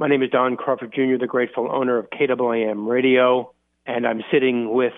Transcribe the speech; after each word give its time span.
my 0.00 0.08
name 0.08 0.22
is 0.22 0.30
Don 0.30 0.56
Crawford 0.56 0.94
Jr., 0.94 1.18
the 1.20 1.26
grateful 1.26 1.70
owner 1.70 1.98
of 1.98 2.08
KWAM 2.08 2.88
Radio, 2.88 3.52
and 3.84 4.06
I'm 4.06 4.22
sitting 4.32 4.72
with 4.72 4.94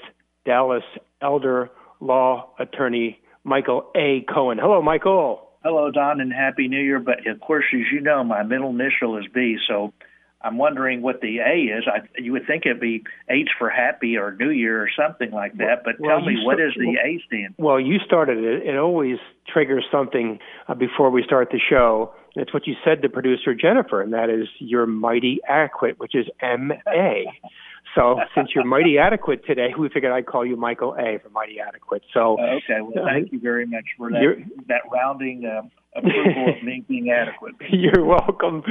Dallas 0.47 0.85
elder 1.21 1.71
law 1.99 2.51
attorney 2.61 3.21
Michael 3.43 3.91
A. 3.97 4.25
Cohen. 4.33 4.59
Hello, 4.59 4.81
Michael. 4.81 5.49
Hello, 5.65 5.91
Don, 5.91 6.21
and 6.21 6.33
Happy 6.33 6.69
New 6.69 6.81
Year. 6.81 7.01
But 7.01 7.27
of 7.27 7.41
course, 7.41 7.65
as 7.75 7.81
you 7.93 8.01
know, 8.01 8.23
my 8.23 8.45
middle 8.45 8.71
initial 8.71 9.19
is 9.19 9.25
B, 9.35 9.57
so 9.67 9.93
I'm 10.45 10.59
wondering 10.59 11.03
what 11.03 11.21
the 11.21 11.39
A 11.39 11.77
is. 11.79 11.85
I, 11.87 12.01
you 12.21 12.33
would 12.33 12.47
think 12.47 12.67
it'd 12.67 12.81
be 12.81 13.05
H 13.29 13.49
for 13.59 13.71
happy 13.71 14.17
or 14.17 14.35
New 14.35 14.51
Year 14.51 14.83
or 14.83 14.89
something 14.97 15.31
like 15.31 15.57
that. 15.59 15.83
But 15.85 16.01
well, 16.01 16.19
tell 16.19 16.27
me, 16.27 16.45
what 16.45 16.61
is 16.61 16.73
the 16.77 16.97
A 17.05 17.23
stand? 17.27 17.55
Well, 17.59 17.81
you 17.81 17.99
started 18.05 18.39
it. 18.39 18.67
It 18.67 18.77
always 18.77 19.19
triggers 19.49 19.85
something 19.91 20.39
uh, 20.69 20.75
before 20.75 21.11
we 21.11 21.23
start 21.23 21.51
the 21.51 21.61
show. 21.71 22.13
It's 22.35 22.53
what 22.53 22.67
you 22.67 22.75
said 22.85 23.03
to 23.03 23.09
producer 23.09 23.55
Jennifer, 23.55 24.01
and 24.01 24.13
that 24.15 24.31
is 24.31 24.49
you're 24.59 24.87
mighty 24.87 25.41
adequate, 25.49 25.99
which 25.99 26.15
is 26.15 26.27
M 26.41 26.73
A. 26.89 27.25
So 27.95 28.17
since 28.35 28.51
you're 28.55 28.65
mighty 28.65 28.97
adequate 28.99 29.45
today, 29.47 29.69
we 29.79 29.89
figured 29.89 30.13
I'd 30.13 30.27
call 30.27 30.47
you 30.47 30.57
Michael 30.57 30.95
A 30.95 31.19
for 31.19 31.29
mighty 31.31 31.57
adequate. 31.61 32.03
So 32.15 32.39
uh, 32.39 32.57
okay, 32.57 32.81
well, 32.81 33.05
thank 33.07 33.33
you 33.33 33.41
very 33.41 33.67
much 33.67 33.85
for 33.97 34.11
that 34.11 34.23
that 34.69 34.81
rounding 34.91 35.45
uh, 35.45 35.63
approval 35.95 36.55
of 36.57 36.63
me 36.65 36.85
being 36.89 37.11
adequate. 37.11 37.55
You're 37.71 38.05
welcome. 38.05 38.63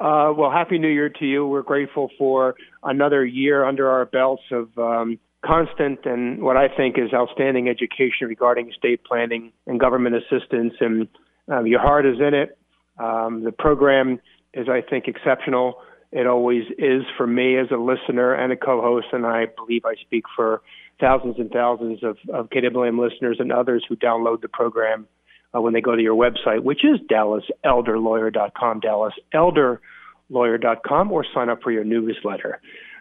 Uh, 0.00 0.32
well, 0.36 0.50
happy 0.50 0.78
New 0.78 0.88
Year 0.88 1.08
to 1.08 1.24
you. 1.26 1.46
We're 1.46 1.62
grateful 1.62 2.10
for 2.18 2.54
another 2.82 3.24
year 3.24 3.64
under 3.64 3.90
our 3.90 4.06
belts 4.06 4.42
of 4.50 4.76
um, 4.78 5.18
constant 5.44 6.00
and 6.04 6.42
what 6.42 6.56
I 6.56 6.68
think 6.68 6.96
is 6.98 7.12
outstanding 7.12 7.68
education 7.68 8.28
regarding 8.28 8.70
estate 8.70 9.04
planning 9.04 9.52
and 9.66 9.78
government 9.78 10.16
assistance. 10.16 10.74
And 10.80 11.08
um, 11.48 11.66
your 11.66 11.80
heart 11.80 12.06
is 12.06 12.16
in 12.20 12.34
it. 12.34 12.56
Um, 12.98 13.44
the 13.44 13.52
program 13.52 14.20
is, 14.54 14.68
I 14.68 14.80
think, 14.88 15.08
exceptional. 15.08 15.76
It 16.12 16.26
always 16.26 16.64
is 16.78 17.02
for 17.16 17.26
me 17.26 17.58
as 17.58 17.70
a 17.70 17.76
listener 17.76 18.34
and 18.34 18.52
a 18.52 18.56
co-host, 18.56 19.06
and 19.12 19.24
I 19.24 19.46
believe 19.46 19.86
I 19.86 19.94
speak 19.94 20.24
for 20.36 20.60
thousands 21.00 21.36
and 21.38 21.50
thousands 21.50 22.04
of, 22.04 22.18
of 22.32 22.50
KWM 22.50 23.02
listeners 23.02 23.38
and 23.40 23.50
others 23.50 23.82
who 23.88 23.96
download 23.96 24.42
the 24.42 24.48
program 24.48 25.08
uh, 25.54 25.60
when 25.60 25.72
they 25.72 25.80
go 25.80 25.96
to 25.96 26.02
your 26.02 26.14
website, 26.14 26.62
which 26.62 26.84
is 26.84 27.00
dallaselderlawyer.com, 27.10 28.82
dallaselderlawyer.com, 28.82 31.12
or 31.12 31.24
sign 31.34 31.48
up 31.48 31.62
for 31.62 31.72
your 31.72 31.84
newsletter. 31.84 32.60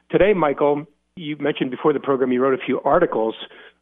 Today, 0.09 0.33
Michael, 0.33 0.85
you 1.17 1.35
mentioned 1.37 1.71
before 1.71 1.91
the 1.91 1.99
program 1.99 2.31
you 2.31 2.41
wrote 2.41 2.57
a 2.59 2.65
few 2.65 2.79
articles, 2.81 3.35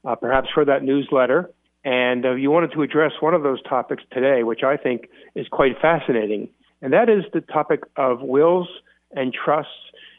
uh, 0.06 0.16
perhaps 0.16 0.50
for 0.53 0.66
that 0.66 0.84
newsletter. 0.84 1.51
And 1.85 2.25
uh, 2.25 2.34
you 2.34 2.51
wanted 2.51 2.73
to 2.73 2.81
address 2.81 3.13
one 3.19 3.35
of 3.35 3.44
those 3.44 3.61
topics 3.63 4.03
today, 4.11 4.44
which 4.44 4.63
I 4.63 4.75
think 4.75 5.07
is 5.35 5.47
quite 5.50 5.79
fascinating. 5.81 6.50
And 6.81 6.91
that 6.94 7.09
is 7.09 7.25
the 7.34 7.41
topic 7.41 7.81
of 7.96 8.22
wills 8.22 8.67
and 9.12 9.34
trusts 9.34 9.72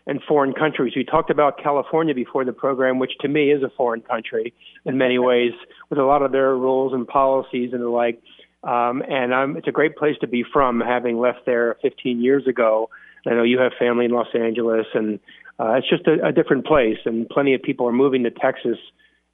in 0.07 0.21
foreign 0.27 0.53
countries. 0.53 0.95
We 0.97 1.05
talked 1.05 1.31
about 1.31 1.63
California 1.63 2.15
before 2.15 2.45
the 2.45 2.53
program, 2.53 2.99
which 2.99 3.13
to 3.21 3.29
me 3.29 3.53
is 3.53 3.63
a 3.63 3.71
foreign 3.77 4.01
country 4.01 4.53
in 4.85 4.99
many 4.99 5.19
ways, 5.19 5.53
with 5.89 5.99
a 5.99 6.05
lot 6.05 6.23
of 6.23 6.33
their 6.33 6.57
rules 6.57 6.93
and 6.93 7.07
policies 7.07 7.73
and 7.73 7.83
the 7.83 7.89
like. 7.89 8.21
Um, 8.63 9.03
and 9.09 9.35
I'm, 9.35 9.57
it's 9.57 9.69
a 9.69 9.73
great 9.73 9.97
place 9.97 10.17
to 10.21 10.27
be 10.27 10.45
from, 10.53 10.81
having 10.81 11.19
left 11.19 11.47
there 11.47 11.77
15 11.83 12.21
years 12.21 12.47
ago. 12.47 12.91
I 13.27 13.31
know 13.31 13.43
you 13.43 13.59
have 13.59 13.73
family 13.79 14.07
in 14.07 14.11
Los 14.11 14.35
Angeles, 14.35 14.87
and 14.95 15.21
uh, 15.59 15.75
it's 15.75 15.89
just 15.89 16.07
a, 16.07 16.27
a 16.27 16.33
different 16.33 16.67
place. 16.67 16.99
And 17.05 17.29
plenty 17.29 17.55
of 17.55 17.63
people 17.63 17.87
are 17.87 17.93
moving 17.93 18.25
to 18.25 18.31
Texas 18.31 18.79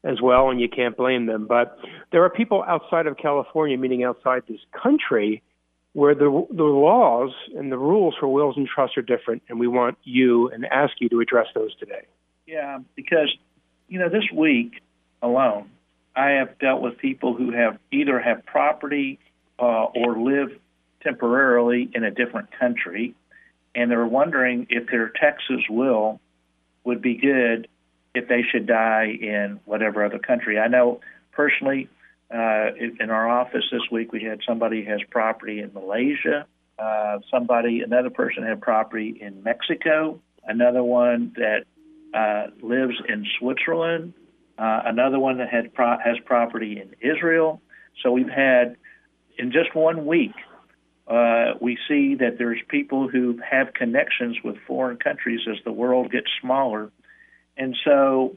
as 0.04 0.20
well, 0.20 0.50
and 0.50 0.60
you 0.60 0.68
can't 0.68 0.96
blame 0.96 1.26
them. 1.26 1.46
But 1.46 1.78
there 2.12 2.22
are 2.24 2.30
people 2.30 2.64
outside 2.66 3.06
of 3.06 3.16
California, 3.16 3.76
meaning 3.76 4.04
outside 4.04 4.42
this 4.48 4.60
country, 4.80 5.42
where 5.96 6.14
the 6.14 6.46
the 6.50 6.62
laws 6.62 7.30
and 7.56 7.72
the 7.72 7.78
rules 7.78 8.14
for 8.20 8.28
wills 8.28 8.54
and 8.58 8.68
trusts 8.68 8.98
are 8.98 9.02
different, 9.02 9.42
and 9.48 9.58
we 9.58 9.66
want 9.66 9.96
you 10.04 10.50
and 10.50 10.66
ask 10.66 10.92
you 11.00 11.08
to 11.08 11.20
address 11.20 11.46
those 11.54 11.74
today. 11.76 12.02
Yeah, 12.46 12.80
because 12.94 13.34
you 13.88 13.98
know 13.98 14.10
this 14.10 14.24
week 14.30 14.82
alone, 15.22 15.70
I 16.14 16.32
have 16.32 16.58
dealt 16.58 16.82
with 16.82 16.98
people 16.98 17.34
who 17.34 17.50
have 17.50 17.78
either 17.90 18.20
have 18.20 18.44
property 18.44 19.18
uh, 19.58 19.84
or 19.84 20.18
live 20.18 20.50
temporarily 21.02 21.88
in 21.94 22.04
a 22.04 22.10
different 22.10 22.50
country, 22.58 23.14
and 23.74 23.90
they're 23.90 24.04
wondering 24.04 24.66
if 24.68 24.90
their 24.90 25.08
Texas 25.08 25.62
will 25.70 26.20
would 26.84 27.00
be 27.00 27.14
good 27.14 27.68
if 28.14 28.28
they 28.28 28.42
should 28.42 28.66
die 28.66 29.16
in 29.18 29.60
whatever 29.64 30.04
other 30.04 30.18
country. 30.18 30.58
I 30.58 30.68
know 30.68 31.00
personally, 31.32 31.88
uh, 32.32 32.70
in 33.00 33.10
our 33.10 33.28
office 33.28 33.64
this 33.70 33.82
week, 33.90 34.12
we 34.12 34.22
had 34.22 34.40
somebody 34.46 34.84
has 34.84 35.00
property 35.10 35.60
in 35.60 35.72
Malaysia. 35.72 36.46
Uh, 36.78 37.18
somebody, 37.30 37.80
another 37.80 38.10
person 38.10 38.42
had 38.42 38.60
property 38.60 39.18
in 39.20 39.42
Mexico. 39.42 40.20
Another 40.44 40.82
one 40.82 41.34
that 41.36 41.64
uh, 42.14 42.50
lives 42.60 42.94
in 43.08 43.24
Switzerland. 43.38 44.14
Uh, 44.58 44.82
another 44.84 45.18
one 45.18 45.38
that 45.38 45.48
had 45.48 45.72
pro- 45.74 45.98
has 45.98 46.16
property 46.24 46.80
in 46.80 46.94
Israel. 47.00 47.60
So 48.02 48.10
we've 48.10 48.28
had, 48.28 48.76
in 49.38 49.52
just 49.52 49.74
one 49.74 50.06
week, 50.06 50.34
uh, 51.06 51.54
we 51.60 51.78
see 51.88 52.16
that 52.16 52.36
there's 52.38 52.60
people 52.68 53.08
who 53.08 53.38
have 53.48 53.72
connections 53.72 54.38
with 54.42 54.56
foreign 54.66 54.96
countries 54.96 55.40
as 55.48 55.56
the 55.64 55.72
world 55.72 56.10
gets 56.10 56.26
smaller 56.40 56.90
and 57.56 57.76
so 57.84 58.36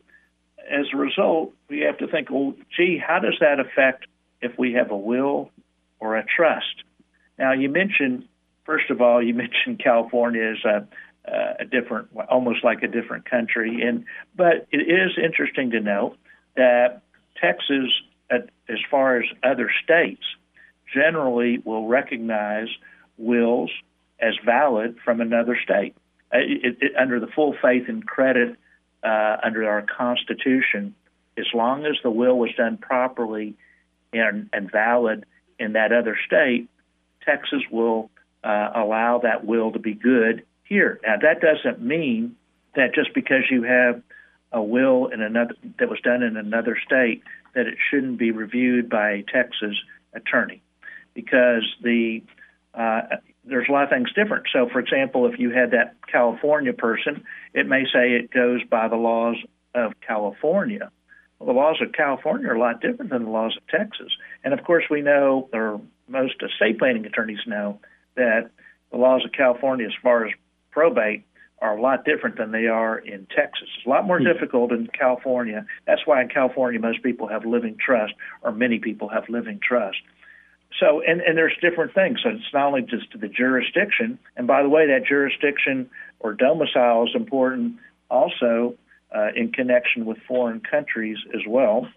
as 0.69 0.87
a 0.93 0.97
result, 0.97 1.53
we 1.69 1.79
have 1.81 1.97
to 1.99 2.07
think, 2.07 2.29
well, 2.29 2.53
gee, 2.75 2.97
how 2.97 3.19
does 3.19 3.35
that 3.39 3.59
affect 3.59 4.05
if 4.41 4.57
we 4.57 4.73
have 4.73 4.91
a 4.91 4.97
will 4.97 5.51
or 5.99 6.17
a 6.17 6.25
trust? 6.25 6.83
Now, 7.37 7.53
you 7.53 7.69
mentioned, 7.69 8.25
first 8.65 8.89
of 8.89 9.01
all, 9.01 9.21
you 9.21 9.33
mentioned 9.45 9.79
California 9.83 10.53
is 10.53 10.65
a, 10.65 10.87
a 11.59 11.65
different, 11.65 12.09
almost 12.29 12.63
like 12.63 12.83
a 12.83 12.87
different 12.87 13.29
country. 13.29 13.81
And 13.81 14.05
but 14.35 14.67
it 14.71 14.81
is 14.81 15.11
interesting 15.23 15.71
to 15.71 15.79
note 15.79 16.17
that 16.55 17.01
Texas, 17.39 17.91
as 18.29 18.79
far 18.89 19.17
as 19.17 19.25
other 19.43 19.71
states, 19.83 20.23
generally 20.93 21.59
will 21.59 21.87
recognize 21.87 22.67
wills 23.17 23.71
as 24.19 24.33
valid 24.43 24.97
from 25.03 25.21
another 25.21 25.57
state 25.61 25.95
uh, 26.33 26.37
it, 26.37 26.77
it, 26.81 26.95
under 26.95 27.19
the 27.19 27.27
full 27.27 27.55
faith 27.61 27.85
and 27.87 28.05
credit 28.05 28.57
uh, 29.03 29.37
under 29.43 29.69
our 29.69 29.81
Constitution, 29.81 30.95
as 31.37 31.47
long 31.53 31.85
as 31.85 31.95
the 32.03 32.11
will 32.11 32.37
was 32.37 32.51
done 32.57 32.77
properly 32.77 33.55
and, 34.11 34.49
and 34.51 34.71
valid 34.71 35.25
in 35.57 35.73
that 35.73 35.91
other 35.91 36.17
state, 36.25 36.67
Texas 37.25 37.61
will 37.71 38.09
uh, 38.43 38.71
allow 38.75 39.19
that 39.19 39.45
will 39.45 39.71
to 39.71 39.79
be 39.79 39.93
good 39.93 40.43
here. 40.63 40.99
Now, 41.03 41.17
that 41.21 41.41
doesn't 41.41 41.81
mean 41.81 42.35
that 42.75 42.93
just 42.93 43.13
because 43.13 43.43
you 43.49 43.63
have 43.63 44.01
a 44.51 44.61
will 44.61 45.07
in 45.07 45.21
another 45.21 45.55
that 45.77 45.89
was 45.89 45.99
done 46.01 46.23
in 46.23 46.37
another 46.37 46.77
state 46.83 47.23
that 47.53 47.67
it 47.67 47.77
shouldn't 47.89 48.17
be 48.17 48.31
reviewed 48.31 48.89
by 48.89 49.11
a 49.11 49.23
Texas 49.23 49.75
attorney, 50.13 50.61
because 51.13 51.63
the 51.81 52.23
uh, 52.73 53.01
there's 53.49 53.67
a 53.69 53.71
lot 53.71 53.83
of 53.83 53.89
things 53.89 54.11
different. 54.13 54.45
So, 54.53 54.69
for 54.71 54.79
example, 54.79 55.25
if 55.31 55.39
you 55.39 55.51
had 55.51 55.71
that 55.71 55.95
California 56.11 56.73
person, 56.73 57.23
it 57.53 57.67
may 57.67 57.83
say 57.85 58.11
it 58.11 58.31
goes 58.31 58.61
by 58.69 58.87
the 58.87 58.95
laws 58.95 59.35
of 59.73 59.93
California. 60.05 60.91
Well, 61.39 61.47
the 61.47 61.59
laws 61.59 61.77
of 61.81 61.93
California 61.93 62.47
are 62.49 62.55
a 62.55 62.59
lot 62.59 62.81
different 62.81 63.11
than 63.11 63.23
the 63.23 63.29
laws 63.29 63.57
of 63.57 63.65
Texas. 63.67 64.11
And 64.43 64.53
of 64.53 64.63
course, 64.63 64.85
we 64.89 65.01
know, 65.01 65.49
or 65.53 65.81
most 66.07 66.35
estate 66.41 66.79
planning 66.79 67.05
attorneys 67.05 67.39
know, 67.47 67.79
that 68.15 68.49
the 68.91 68.97
laws 68.97 69.23
of 69.25 69.31
California, 69.31 69.87
as 69.87 69.93
far 70.01 70.25
as 70.25 70.33
probate, 70.71 71.23
are 71.61 71.77
a 71.77 71.81
lot 71.81 72.05
different 72.05 72.37
than 72.37 72.51
they 72.51 72.67
are 72.67 72.97
in 72.97 73.27
Texas. 73.35 73.67
It's 73.77 73.85
a 73.85 73.89
lot 73.89 74.05
more 74.05 74.19
mm-hmm. 74.19 74.31
difficult 74.31 74.71
in 74.71 74.87
California. 74.87 75.65
That's 75.85 76.05
why 76.05 76.21
in 76.21 76.29
California 76.29 76.79
most 76.79 77.03
people 77.03 77.27
have 77.27 77.45
living 77.45 77.77
trust, 77.83 78.13
or 78.41 78.51
many 78.51 78.79
people 78.79 79.09
have 79.09 79.27
living 79.29 79.59
trust. 79.61 79.97
So, 80.77 81.01
and, 81.01 81.21
and 81.21 81.37
there's 81.37 81.55
different 81.61 81.93
things. 81.93 82.19
So 82.23 82.29
it's 82.29 82.53
not 82.53 82.67
only 82.67 82.83
just 82.83 83.07
the 83.19 83.27
jurisdiction, 83.27 84.19
and 84.37 84.47
by 84.47 84.61
the 84.61 84.69
way, 84.69 84.87
that 84.87 85.05
jurisdiction 85.05 85.89
or 86.19 86.33
domicile 86.33 87.05
is 87.05 87.15
important 87.15 87.77
also 88.09 88.75
uh, 89.15 89.29
in 89.35 89.51
connection 89.51 90.05
with 90.05 90.17
foreign 90.27 90.59
countries 90.59 91.17
as 91.33 91.41
well. 91.47 91.87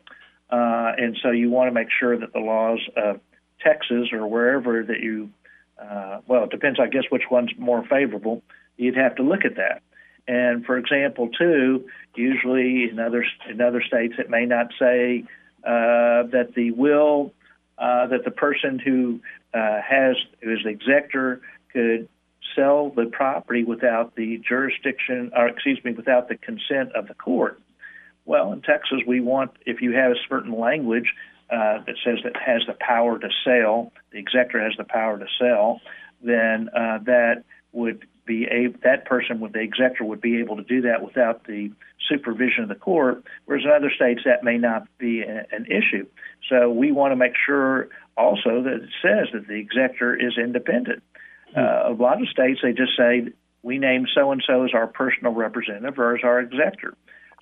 Uh, 0.50 0.92
and 0.96 1.18
so 1.22 1.30
you 1.30 1.50
want 1.50 1.68
to 1.68 1.72
make 1.72 1.88
sure 1.98 2.18
that 2.18 2.32
the 2.32 2.38
laws 2.38 2.80
of 2.96 3.20
Texas 3.60 4.08
or 4.12 4.26
wherever 4.26 4.82
that 4.82 5.00
you, 5.00 5.30
uh, 5.80 6.20
well, 6.26 6.44
it 6.44 6.50
depends, 6.50 6.78
I 6.80 6.88
guess, 6.88 7.04
which 7.10 7.24
one's 7.30 7.52
more 7.58 7.84
favorable. 7.84 8.42
You'd 8.76 8.96
have 8.96 9.16
to 9.16 9.22
look 9.22 9.44
at 9.44 9.56
that. 9.56 9.82
And 10.28 10.64
for 10.64 10.76
example, 10.76 11.28
too, 11.28 11.84
usually 12.14 12.88
in 12.90 12.98
other 12.98 13.24
in 13.48 13.60
other 13.60 13.82
states, 13.82 14.14
it 14.18 14.30
may 14.30 14.46
not 14.46 14.68
say 14.78 15.24
uh, 15.64 16.30
that 16.30 16.52
the 16.54 16.70
will 16.70 17.32
uh, 17.82 18.06
that 18.06 18.24
the 18.24 18.30
person 18.30 18.78
who 18.78 19.20
uh, 19.52 19.80
has 19.82 20.14
who 20.40 20.52
is 20.52 20.60
the 20.62 20.70
executor 20.70 21.40
could 21.72 22.08
sell 22.54 22.90
the 22.90 23.06
property 23.06 23.64
without 23.64 24.14
the 24.14 24.40
jurisdiction, 24.48 25.32
or 25.36 25.48
excuse 25.48 25.82
me, 25.84 25.92
without 25.92 26.28
the 26.28 26.36
consent 26.36 26.92
of 26.94 27.08
the 27.08 27.14
court. 27.14 27.60
Well, 28.24 28.52
in 28.52 28.62
Texas, 28.62 29.00
we 29.06 29.20
want 29.20 29.50
if 29.66 29.82
you 29.82 29.92
have 29.92 30.12
a 30.12 30.16
certain 30.28 30.56
language 30.56 31.12
uh, 31.50 31.78
that 31.86 31.96
says 32.04 32.18
that 32.22 32.36
has 32.36 32.62
the 32.68 32.76
power 32.78 33.18
to 33.18 33.28
sell, 33.44 33.92
the 34.12 34.18
executor 34.18 34.62
has 34.62 34.74
the 34.78 34.84
power 34.84 35.18
to 35.18 35.26
sell, 35.40 35.80
then 36.22 36.68
uh, 36.68 36.98
that 36.98 37.42
would 37.72 38.06
be 38.24 38.44
a 38.44 38.68
that 38.84 39.04
person 39.04 39.40
with 39.40 39.52
the 39.52 39.60
executor 39.60 40.04
would 40.04 40.20
be 40.20 40.40
able 40.40 40.56
to 40.56 40.62
do 40.62 40.82
that 40.82 41.02
without 41.02 41.44
the 41.44 41.70
supervision 42.08 42.62
of 42.62 42.68
the 42.68 42.74
court. 42.74 43.24
Whereas 43.44 43.64
in 43.64 43.70
other 43.70 43.90
states, 43.94 44.22
that 44.24 44.44
may 44.44 44.58
not 44.58 44.86
be 44.98 45.22
a, 45.22 45.46
an 45.50 45.66
issue. 45.66 46.06
So 46.48 46.70
we 46.70 46.92
want 46.92 47.12
to 47.12 47.16
make 47.16 47.34
sure 47.46 47.88
also 48.16 48.62
that 48.62 48.74
it 48.74 48.90
says 49.00 49.28
that 49.32 49.46
the 49.48 49.54
executor 49.54 50.14
is 50.14 50.38
independent. 50.38 51.02
Hmm. 51.54 51.60
Uh, 51.60 51.92
a 51.92 51.94
lot 51.94 52.20
of 52.20 52.28
states 52.28 52.60
they 52.62 52.72
just 52.72 52.96
say 52.96 53.28
we 53.62 53.78
name 53.78 54.06
so 54.14 54.32
and 54.32 54.42
so 54.46 54.64
as 54.64 54.70
our 54.74 54.86
personal 54.86 55.32
representative 55.32 55.98
or 55.98 56.16
as 56.16 56.24
our 56.24 56.40
executor. 56.40 56.94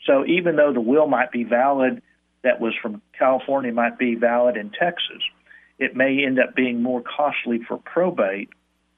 So 0.06 0.24
even 0.26 0.56
though 0.56 0.72
the 0.72 0.80
will 0.80 1.06
might 1.06 1.30
be 1.30 1.44
valid, 1.44 2.02
that 2.42 2.60
was 2.60 2.74
from 2.80 3.02
California 3.18 3.72
might 3.72 3.98
be 3.98 4.14
valid 4.14 4.56
in 4.56 4.70
Texas, 4.70 5.22
it 5.78 5.96
may 5.96 6.24
end 6.24 6.38
up 6.38 6.54
being 6.54 6.82
more 6.82 7.02
costly 7.02 7.60
for 7.66 7.78
probate 7.78 8.50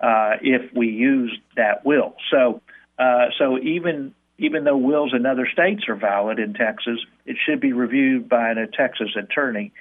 uh, 0.02 0.32
if 0.42 0.74
we 0.74 0.88
use 0.88 1.38
that 1.56 1.84
will. 1.86 2.14
So, 2.30 2.60
uh, 2.98 3.26
so 3.38 3.58
even 3.58 4.14
even 4.38 4.64
though 4.64 4.76
wills 4.76 5.12
in 5.14 5.24
other 5.24 5.46
states 5.52 5.84
are 5.88 5.94
valid 5.94 6.40
in 6.40 6.54
Texas, 6.54 6.98
it 7.24 7.36
should 7.46 7.60
be 7.60 7.72
reviewed 7.72 8.28
by 8.28 8.50
a 8.50 8.66
Texas 8.66 9.10
attorney, 9.16 9.72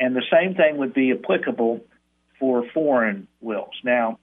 and 0.00 0.16
the 0.16 0.24
same 0.30 0.54
thing 0.54 0.78
would 0.78 0.94
be 0.94 1.12
applicable 1.12 1.80
for 2.38 2.64
foreign 2.74 3.28
wills. 3.40 3.74
Now, 3.84 4.18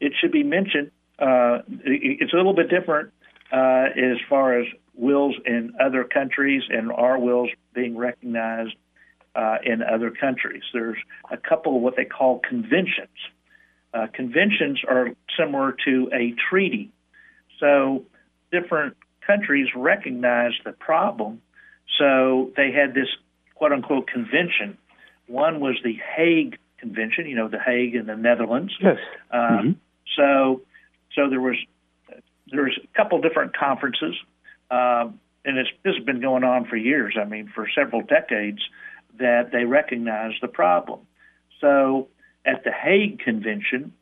it 0.00 0.12
should 0.20 0.32
be 0.32 0.42
mentioned. 0.42 0.90
Uh, 1.18 1.60
it's 1.84 2.32
a 2.32 2.36
little 2.36 2.54
bit 2.54 2.68
different 2.68 3.12
uh, 3.52 3.86
as 3.96 4.18
far 4.28 4.60
as 4.60 4.66
wills 4.94 5.36
in 5.46 5.74
other 5.80 6.04
countries 6.04 6.62
and 6.68 6.92
our 6.92 7.18
wills 7.18 7.48
being 7.74 7.96
recognized 7.96 8.74
uh, 9.34 9.56
in 9.64 9.82
other 9.82 10.10
countries. 10.10 10.62
There's 10.72 10.98
a 11.30 11.36
couple 11.36 11.76
of 11.76 11.82
what 11.82 11.96
they 11.96 12.04
call 12.04 12.40
conventions 12.40 13.08
uh, 13.92 14.06
conventions 14.12 14.80
are 14.88 15.08
similar 15.38 15.76
to 15.84 16.10
a 16.12 16.34
treaty. 16.48 16.90
So 17.58 18.04
different 18.52 18.96
countries 19.26 19.68
recognize 19.74 20.52
the 20.64 20.72
problem. 20.72 21.42
So 21.98 22.52
they 22.56 22.72
had 22.72 22.94
this 22.94 23.08
quote 23.54 23.72
unquote 23.72 24.06
convention. 24.06 24.78
One 25.26 25.60
was 25.60 25.76
the 25.84 25.96
Hague 26.16 26.58
Convention, 26.78 27.26
you 27.26 27.36
know, 27.36 27.48
the 27.48 27.60
Hague 27.60 27.94
in 27.94 28.06
the 28.06 28.16
Netherlands. 28.16 28.72
Yes. 28.80 28.96
Uh, 29.30 29.36
mm-hmm. 29.36 29.70
So, 30.16 30.62
so 31.14 31.28
there 31.28 31.40
was 31.40 31.56
there 32.50 32.64
was 32.64 32.78
a 32.82 32.96
couple 32.96 33.20
different 33.20 33.56
conferences, 33.56 34.16
um, 34.70 35.20
and 35.44 35.58
it's 35.58 35.68
this 35.84 35.94
has 35.94 36.04
been 36.04 36.20
going 36.20 36.42
on 36.42 36.64
for 36.64 36.76
years. 36.76 37.16
I 37.20 37.24
mean, 37.24 37.50
for 37.54 37.68
several 37.74 38.02
decades, 38.02 38.60
that 39.18 39.50
they 39.52 39.64
recognized 39.64 40.36
the 40.42 40.48
problem. 40.48 41.00
So 41.60 42.08
at 42.44 42.64
the 42.64 42.72
Hague 42.72 43.20
Convention, 43.20 43.92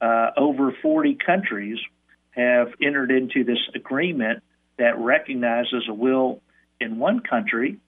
uh, 0.00 0.30
over 0.36 0.72
40 0.82 1.14
countries 1.14 1.78
have 2.30 2.68
entered 2.80 3.10
into 3.10 3.44
this 3.44 3.58
agreement 3.74 4.42
that 4.78 4.98
recognizes 4.98 5.84
a 5.88 5.94
will 5.94 6.40
in 6.80 6.98
one 6.98 7.20
country 7.20 7.78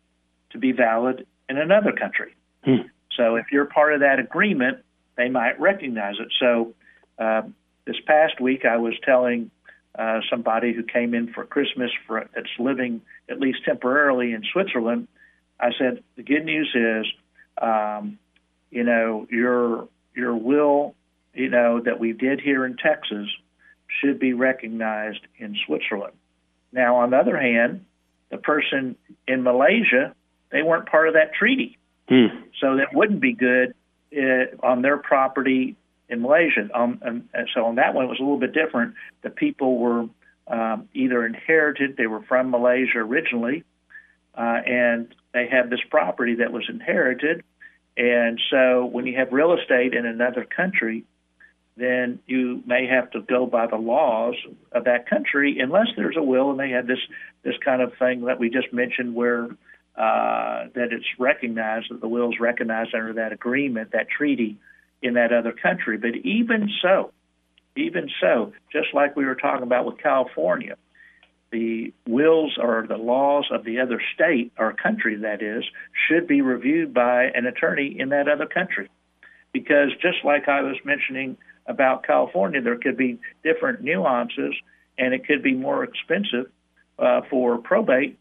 to 0.51 0.59
be 0.59 0.73
valid 0.73 1.27
in 1.49 1.57
another 1.57 1.93
country. 1.93 2.35
Hmm. 2.65 2.89
So 3.17 3.37
if 3.37 3.47
you're 3.51 3.65
part 3.65 3.95
of 3.95 4.01
that 4.01 4.19
agreement, 4.19 4.79
they 5.17 5.29
might 5.29 5.61
recognize 5.61 6.17
it. 6.19 6.29
So 6.39 6.75
uh, 7.19 7.43
this 7.87 7.97
past 8.07 8.41
week, 8.41 8.65
I 8.65 8.77
was 8.77 8.95
telling 9.05 9.51
uh, 9.99 10.21
somebody 10.31 10.73
who 10.73 10.83
came 10.83 11.15
in 11.15 11.33
for 11.33 11.45
Christmas 11.45 11.91
for, 12.07 12.29
that's 12.35 12.49
living 12.59 13.03
at 13.29 13.41
least 13.41 13.59
temporarily 13.65 14.33
in 14.33 14.43
Switzerland. 14.53 15.09
I 15.61 15.71
said 15.79 16.03
the 16.17 16.23
good 16.23 16.45
news 16.45 16.71
is, 16.75 17.07
um, 17.61 18.19
you 18.73 18.83
know, 18.83 19.27
your 19.31 19.89
your 20.17 20.35
will, 20.35 20.95
you 21.35 21.49
know, 21.49 21.81
that 21.81 22.01
we 22.01 22.13
did 22.13 22.41
here 22.41 22.65
in 22.65 22.77
Texas 22.77 23.29
should 24.01 24.19
be 24.19 24.33
recognized 24.33 25.21
in 25.39 25.57
Switzerland. 25.67 26.15
Now, 26.73 26.97
on 26.97 27.11
the 27.11 27.19
other 27.19 27.39
hand, 27.39 27.85
the 28.31 28.39
person 28.39 28.97
in 29.29 29.43
Malaysia, 29.43 30.15
they 30.51 30.63
weren't 30.63 30.87
part 30.87 31.09
of 31.09 31.15
that 31.15 31.35
treaty. 31.35 31.79
Hmm. 32.09 32.27
So 32.61 32.77
that 32.77 32.95
wouldn't 32.95 33.21
be 33.21 33.35
good 33.35 33.75
uh, 34.17 34.67
on 34.67 34.83
their 34.83 34.97
property 34.97 35.77
in 36.09 36.23
Malaysia. 36.23 36.69
Um, 36.75 36.99
and, 37.03 37.29
and 37.35 37.49
so 37.55 37.67
on 37.67 37.77
that 37.77 37.95
one, 37.95 38.07
it 38.07 38.09
was 38.09 38.19
a 38.19 38.23
little 38.23 38.39
bit 38.39 38.55
different. 38.55 38.95
The 39.23 39.31
people 39.31 39.79
were 39.79 40.07
um, 40.49 40.89
either 40.95 41.25
inherited, 41.25 41.97
they 41.97 42.07
were 42.07 42.23
from 42.23 42.51
Malaysia 42.51 42.99
originally, 42.99 43.65
uh, 44.35 44.61
and 44.67 45.15
they 45.33 45.47
had 45.47 45.71
this 45.71 45.81
property 45.91 46.37
that 46.37 46.53
was 46.53 46.65
inherited, 46.69 47.45
and 47.97 48.41
so 48.51 48.87
when 48.87 49.07
you 49.07 49.17
have 49.19 49.33
real 49.33 49.57
estate 49.59 49.95
in 49.95 50.07
another 50.07 50.45
country, 50.45 51.05
then 51.77 52.19
you 52.27 52.63
may 52.67 52.87
have 52.87 53.11
to 53.13 53.23
go 53.23 53.47
by 53.47 53.67
the 53.67 53.77
laws 53.77 54.35
of 54.73 54.85
that 54.85 55.09
country 55.09 55.59
unless 55.59 55.89
there's 55.97 56.17
a 56.17 56.23
will 56.23 56.51
and 56.51 56.61
they 56.61 56.71
had 56.71 56.87
this 56.87 56.99
this 57.43 57.55
kind 57.65 57.83
of 57.83 57.93
thing 57.99 58.23
that 58.27 58.39
we 58.39 58.51
just 58.51 58.73
mentioned 58.73 59.15
where 59.15 59.49
uh, 59.97 60.69
that 60.75 60.89
it's 60.91 61.07
recognized 61.19 61.87
that 61.91 62.01
the 62.01 62.09
will 62.09 62.31
is 62.31 62.41
recognized 62.41 62.95
under 62.95 63.15
that 63.15 63.33
agreement, 63.33 63.93
that 63.93 64.09
treaty 64.09 64.57
in 65.03 65.15
that 65.15 65.33
other 65.33 65.53
country. 65.53 65.99
But 65.99 66.17
even 66.25 66.71
so, 66.81 67.13
even 67.77 68.09
so, 68.21 68.53
just 68.71 68.89
like 68.95 69.17
we 69.17 69.25
were 69.25 69.35
talking 69.35 69.65
about 69.65 69.85
with 69.85 69.99
California, 69.99 70.77
the 71.53 71.93
wills 72.09 72.59
or 72.61 72.87
the 72.89 72.97
laws 72.97 73.47
of 73.53 73.65
the 73.65 73.79
other 73.79 74.01
state 74.15 74.53
or 74.59 74.73
country, 74.73 75.17
that 75.17 75.43
is, 75.43 75.65
should 76.09 76.27
be 76.27 76.41
reviewed 76.41 76.93
by 76.93 77.25
an 77.25 77.47
attorney 77.47 77.95
in 77.99 78.09
that 78.09 78.27
other 78.29 78.47
country. 78.47 78.89
Because 79.53 79.91
just 80.01 80.25
like 80.25 80.49
I 80.49 80.63
was 80.63 80.77
mentioning 80.85 81.37
about 81.67 82.05
California, 82.05 82.61
there 82.61 82.79
could 82.79 82.97
be 82.97 83.21
different 83.45 83.83
nuances 83.83 84.55
and 84.99 85.15
it 85.15 85.27
could 85.27 85.43
be 85.43 85.55
more 85.55 85.85
expensive 85.85 86.51
uh, 86.99 87.21
for 87.31 87.59
probate. 87.59 88.19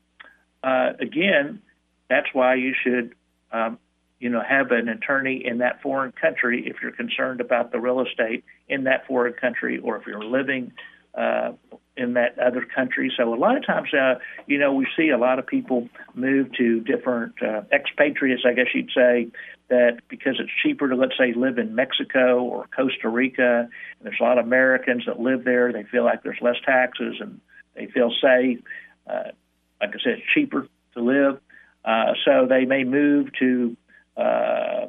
Uh, 0.64 0.92
again, 1.00 1.62
that's 2.10 2.28
why 2.34 2.56
you 2.56 2.74
should, 2.84 3.16
um, 3.52 3.80
you 4.20 4.30
know, 4.30 4.42
have 4.48 4.72
an 4.72 4.90
attorney 4.90 5.42
in 5.44 5.60
that 5.60 5.82
foreign 5.82 6.12
country 6.12 6.64
if 6.68 6.78
you're 6.82 6.92
concerned 6.92 7.42
about 7.42 7.72
the 7.72 7.80
real 7.80 8.02
estate 8.02 8.44
in 8.68 8.84
that 8.84 9.08
foreign 9.08 9.34
country, 9.34 9.80
or 9.80 9.98
if 9.98 10.06
you're 10.06 10.24
living 10.24 10.74
uh, 11.16 11.52
in 11.98 12.14
that 12.14 12.40
other 12.40 12.66
country. 12.66 13.12
So 13.16 13.34
a 13.34 13.36
lot 13.36 13.58
of 13.58 13.66
times, 13.66 13.94
uh, 13.94 14.16
you 14.48 14.58
know, 14.58 14.74
we 14.74 14.88
see 14.98 15.10
a 15.10 15.18
lot 15.18 15.40
of 15.40 15.48
people 15.48 15.90
move 16.14 16.52
to 16.54 16.80
different 16.82 17.34
uh, 17.42 17.62
expatriates, 17.72 18.44
I 18.46 18.54
guess 18.54 18.68
you'd 18.74 18.92
say, 18.96 19.28
that 19.70 20.00
because 20.08 20.36
it's 20.40 20.52
cheaper 20.64 20.90
to, 20.90 20.96
let's 20.96 21.18
say, 21.18 21.34
live 21.34 21.58
in 21.58 21.76
Mexico 21.76 22.44
or 22.44 22.68
Costa 22.76 23.10
Rica, 23.10 23.68
and 23.70 24.04
there's 24.04 24.20
a 24.20 24.24
lot 24.24 24.38
of 24.38 24.46
Americans 24.46 25.04
that 25.06 25.20
live 25.20 25.44
there, 25.44 25.72
they 25.72 25.84
feel 25.84 26.04
like 26.04 26.24
there's 26.24 26.40
less 26.42 26.58
taxes 26.66 27.16
and 27.20 27.40
they 27.76 27.88
feel 27.88 28.12
safe. 28.22 28.60
Uh, 29.08 29.32
like 29.80 29.90
I 29.90 30.00
said, 30.04 30.14
it's 30.14 30.24
cheaper 30.34 30.68
to 30.94 31.02
live. 31.02 31.40
Uh, 31.84 32.14
so 32.24 32.46
they 32.48 32.66
may 32.66 32.84
move 32.84 33.30
to 33.40 33.76
uh, 34.16 34.86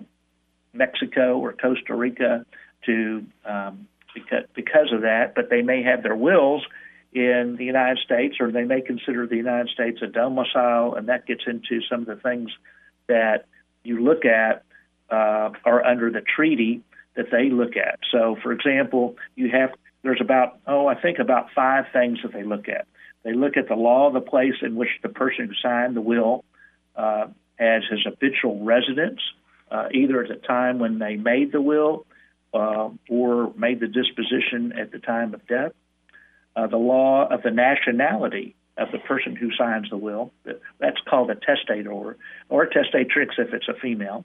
Mexico 0.73 1.38
or 1.38 1.52
Costa 1.52 1.94
Rica 1.94 2.44
to 2.87 3.25
um, 3.44 3.88
because 4.14 4.44
because 4.54 4.92
of 4.92 5.02
that, 5.02 5.35
but 5.35 5.49
they 5.49 5.62
may 5.62 5.82
have 5.82 6.02
their 6.02 6.16
wills 6.16 6.62
in 7.12 7.57
the 7.59 7.64
United 7.64 7.99
States, 7.99 8.37
or 8.40 8.50
they 8.50 8.64
may 8.64 8.81
consider 8.81 9.26
the 9.26 9.37
United 9.37 9.69
States 9.69 10.00
a 10.02 10.07
domicile, 10.07 10.95
and 10.95 11.09
that 11.09 11.26
gets 11.26 11.42
into 11.47 11.81
some 11.90 12.00
of 12.00 12.07
the 12.07 12.16
things 12.16 12.50
that 13.07 13.47
you 13.85 14.02
look 14.02 14.25
at 14.25 14.64
uh, 15.11 15.50
are 15.64 15.85
under 15.85 16.11
the 16.11 16.23
treaty 16.23 16.83
that 17.14 17.26
they 17.31 17.50
look 17.50 17.76
at. 17.76 17.99
So, 18.11 18.37
for 18.42 18.52
example, 18.52 19.16
you 19.35 19.50
have 19.50 19.75
there's 20.02 20.21
about 20.21 20.59
oh 20.66 20.87
I 20.87 20.95
think 20.95 21.19
about 21.19 21.49
five 21.54 21.85
things 21.92 22.21
that 22.23 22.33
they 22.33 22.45
look 22.45 22.69
at. 22.69 22.87
They 23.25 23.35
look 23.35 23.57
at 23.57 23.69
the 23.69 23.76
law 23.76 24.09
of 24.09 24.14
the 24.14 24.21
place 24.21 24.54
in 24.62 24.75
which 24.75 24.88
the 25.02 25.09
person 25.09 25.49
who 25.49 25.54
signed 25.62 25.95
the 25.95 26.00
will 26.00 26.45
uh, 26.97 27.26
has 27.57 27.83
his 27.90 28.00
habitual 28.04 28.64
residence, 28.64 29.21
uh, 29.71 29.88
either 29.92 30.23
at 30.23 30.28
the 30.28 30.47
time 30.47 30.78
when 30.78 30.99
they 30.99 31.16
made 31.16 31.52
the 31.52 31.61
will 31.61 32.07
uh, 32.54 32.88
or 33.09 33.52
made 33.57 33.81
the 33.81 33.87
disposition 33.87 34.73
at 34.78 34.90
the 34.90 34.99
time 34.99 35.35
of 35.35 35.47
death. 35.47 35.73
Uh, 36.54 36.66
the 36.66 36.76
law 36.76 37.26
of 37.28 37.42
the 37.42 37.50
nationality 37.50 38.54
of 38.78 38.90
the 38.92 38.99
person 38.99 39.37
who 39.37 39.50
signs 39.52 39.88
the 39.90 39.97
will. 39.97 40.32
That's 40.78 41.00
called 41.09 41.30
a 41.30 41.35
testator 41.35 41.92
or 42.49 42.62
a 42.62 42.71
testatrix 42.71 43.38
if 43.38 43.52
it's 43.52 43.68
a 43.68 43.75
female. 43.75 44.25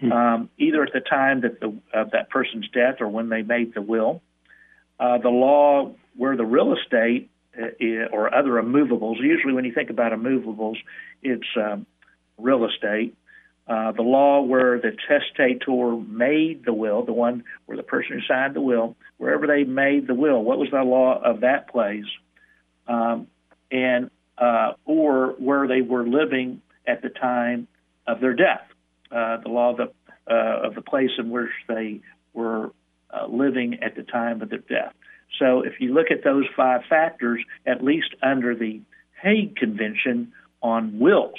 Hmm. 0.00 0.12
Um, 0.12 0.50
either 0.58 0.82
at 0.82 0.92
the 0.92 1.00
time 1.00 1.40
that 1.40 1.60
the 1.60 1.74
of 1.92 2.12
that 2.12 2.30
person's 2.30 2.68
death 2.68 2.96
or 3.00 3.08
when 3.08 3.28
they 3.28 3.42
made 3.42 3.74
the 3.74 3.82
will. 3.82 4.22
Uh, 5.00 5.18
the 5.18 5.28
law 5.28 5.94
where 6.16 6.36
the 6.36 6.44
real 6.44 6.74
estate 6.76 7.30
uh, 7.58 8.06
or 8.12 8.34
other 8.34 8.52
immovables. 8.52 9.16
Usually, 9.20 9.52
when 9.52 9.64
you 9.64 9.72
think 9.72 9.90
about 9.90 10.12
immovables, 10.12 10.76
it's 11.22 11.46
um, 11.56 11.86
real 12.36 12.64
estate. 12.64 13.16
Uh, 13.68 13.92
the 13.92 14.02
law 14.02 14.40
where 14.40 14.80
the 14.80 14.92
testator 15.06 15.96
made 16.08 16.64
the 16.64 16.72
will, 16.72 17.04
the 17.04 17.12
one 17.12 17.44
where 17.66 17.76
the 17.76 17.82
person 17.82 18.14
who 18.14 18.20
signed 18.26 18.56
the 18.56 18.60
will, 18.60 18.96
wherever 19.18 19.46
they 19.46 19.64
made 19.64 20.06
the 20.06 20.14
will, 20.14 20.42
what 20.42 20.58
was 20.58 20.70
the 20.70 20.82
law 20.82 21.20
of 21.22 21.40
that 21.40 21.68
place? 21.68 22.06
Um, 22.86 23.26
and 23.70 24.10
uh, 24.38 24.72
or 24.86 25.34
where 25.38 25.68
they 25.68 25.82
were 25.82 26.06
living 26.06 26.62
at 26.86 27.02
the 27.02 27.10
time 27.10 27.68
of 28.06 28.20
their 28.20 28.32
death. 28.32 28.62
Uh, 29.10 29.36
the 29.42 29.48
law 29.48 29.70
of 29.70 29.76
the 29.76 29.92
uh, 30.30 30.66
of 30.66 30.74
the 30.74 30.82
place 30.82 31.10
in 31.18 31.30
which 31.30 31.50
they 31.68 32.00
were 32.32 32.70
uh, 33.10 33.26
living 33.26 33.78
at 33.82 33.96
the 33.96 34.02
time 34.02 34.42
of 34.42 34.50
their 34.50 34.58
death. 34.58 34.92
So, 35.38 35.62
if 35.62 35.74
you 35.80 35.92
look 35.92 36.10
at 36.10 36.24
those 36.24 36.44
five 36.56 36.82
factors, 36.88 37.42
at 37.66 37.84
least 37.84 38.14
under 38.22 38.54
the 38.54 38.80
Hague 39.22 39.56
Convention 39.56 40.32
on 40.62 40.98
wills, 40.98 41.38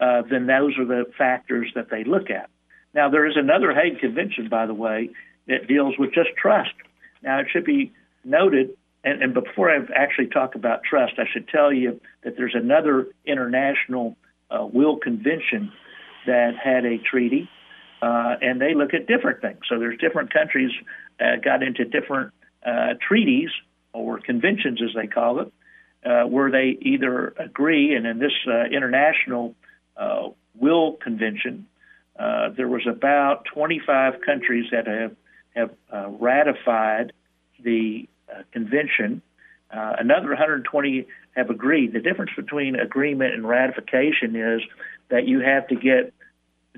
uh, 0.00 0.22
then 0.28 0.46
those 0.46 0.78
are 0.78 0.84
the 0.84 1.04
factors 1.16 1.70
that 1.74 1.90
they 1.90 2.04
look 2.04 2.30
at. 2.30 2.50
Now, 2.94 3.08
there 3.08 3.26
is 3.26 3.36
another 3.36 3.72
Hague 3.72 4.00
Convention, 4.00 4.48
by 4.48 4.66
the 4.66 4.74
way, 4.74 5.10
that 5.46 5.68
deals 5.68 5.94
with 5.98 6.12
just 6.12 6.30
trust. 6.36 6.74
Now, 7.22 7.40
it 7.40 7.46
should 7.52 7.64
be 7.64 7.92
noted 8.24 8.70
and, 9.02 9.22
and 9.22 9.34
before 9.34 9.70
I 9.70 9.78
actually 9.94 10.28
talk 10.28 10.54
about 10.54 10.82
trust, 10.82 11.14
I 11.18 11.24
should 11.32 11.48
tell 11.48 11.72
you 11.72 12.00
that 12.22 12.36
there's 12.36 12.54
another 12.54 13.06
international 13.24 14.16
uh, 14.50 14.66
will 14.66 14.98
convention 14.98 15.72
that 16.26 16.52
had 16.62 16.84
a 16.84 16.98
treaty, 16.98 17.48
uh, 18.02 18.36
and 18.42 18.60
they 18.60 18.74
look 18.74 18.92
at 18.92 19.06
different 19.06 19.40
things. 19.40 19.60
So 19.68 19.78
there's 19.78 19.98
different 19.98 20.32
countries 20.32 20.70
uh, 21.18 21.36
got 21.42 21.62
into 21.62 21.84
different 21.84 22.32
uh, 22.64 22.94
treaties 23.06 23.48
or 23.94 24.20
conventions, 24.20 24.80
as 24.82 24.90
they 24.94 25.06
call 25.06 25.40
it, 25.40 25.52
uh, 26.04 26.24
where 26.24 26.50
they 26.50 26.76
either 26.82 27.32
agree, 27.38 27.94
and 27.94 28.06
in 28.06 28.18
this 28.18 28.32
uh, 28.46 28.64
international 28.64 29.54
will 30.58 30.92
convention, 30.94 31.66
there 32.56 32.68
was 32.68 32.86
about 32.86 33.44
25 33.52 34.20
countries 34.24 34.66
that 34.72 34.86
have 34.86 35.16
have 35.56 35.70
ratified 36.20 37.12
the 37.62 38.08
uh, 38.30 38.42
convention. 38.52 39.22
Uh, 39.70 39.96
another 39.98 40.28
120 40.28 41.06
have 41.36 41.50
agreed. 41.50 41.92
The 41.92 42.00
difference 42.00 42.32
between 42.36 42.74
agreement 42.76 43.34
and 43.34 43.48
ratification 43.48 44.34
is 44.34 44.62
that 45.08 45.26
you 45.26 45.40
have 45.40 45.68
to 45.68 45.76
get 45.76 46.12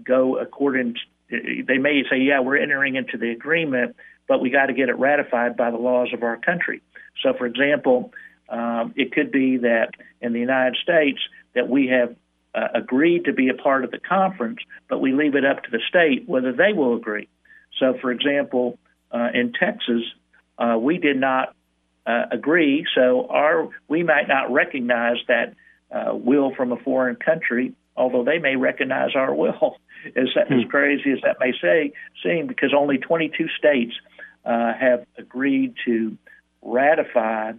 go 0.04 0.38
according. 0.38 0.96
To, 1.30 1.64
they 1.66 1.78
may 1.78 2.02
say, 2.10 2.18
"Yeah, 2.18 2.40
we're 2.40 2.58
entering 2.58 2.96
into 2.96 3.16
the 3.16 3.30
agreement, 3.30 3.96
but 4.28 4.40
we 4.40 4.50
got 4.50 4.66
to 4.66 4.74
get 4.74 4.88
it 4.88 4.98
ratified 4.98 5.56
by 5.56 5.70
the 5.70 5.78
laws 5.78 6.12
of 6.12 6.22
our 6.22 6.36
country." 6.36 6.82
So, 7.22 7.32
for 7.32 7.46
example, 7.46 8.12
um, 8.48 8.92
it 8.96 9.12
could 9.12 9.32
be 9.32 9.58
that 9.58 9.90
in 10.20 10.32
the 10.32 10.40
United 10.40 10.76
States 10.82 11.20
that 11.54 11.68
we 11.68 11.88
have 11.88 12.14
uh, 12.54 12.68
agreed 12.74 13.24
to 13.24 13.32
be 13.32 13.48
a 13.48 13.54
part 13.54 13.84
of 13.84 13.90
the 13.90 13.98
conference, 13.98 14.58
but 14.88 15.00
we 15.00 15.12
leave 15.12 15.34
it 15.34 15.44
up 15.44 15.62
to 15.64 15.70
the 15.70 15.80
state 15.88 16.28
whether 16.28 16.52
they 16.52 16.72
will 16.72 16.96
agree. 16.96 17.28
So, 17.78 17.94
for 18.00 18.10
example, 18.10 18.78
uh, 19.10 19.28
in 19.34 19.52
Texas, 19.52 20.02
uh, 20.58 20.76
we 20.78 20.98
did 20.98 21.16
not 21.16 21.54
uh, 22.06 22.24
agree, 22.30 22.86
so 22.94 23.26
our 23.28 23.68
we 23.88 24.02
might 24.02 24.28
not 24.28 24.52
recognize 24.52 25.16
that 25.28 25.54
uh, 25.90 26.14
will 26.14 26.54
from 26.54 26.72
a 26.72 26.76
foreign 26.76 27.16
country, 27.16 27.74
although 27.96 28.24
they 28.24 28.38
may 28.38 28.56
recognize 28.56 29.14
our 29.14 29.34
will. 29.34 29.76
As, 30.16 30.30
hmm. 30.34 30.54
as 30.54 30.64
crazy 30.68 31.12
as 31.12 31.20
that 31.22 31.36
may 31.38 31.52
say, 31.62 31.92
seem, 32.24 32.48
because 32.48 32.74
only 32.76 32.98
22 32.98 33.46
states 33.56 33.92
uh, 34.44 34.72
have 34.72 35.06
agreed 35.16 35.74
to 35.84 36.18
ratify 36.60 37.52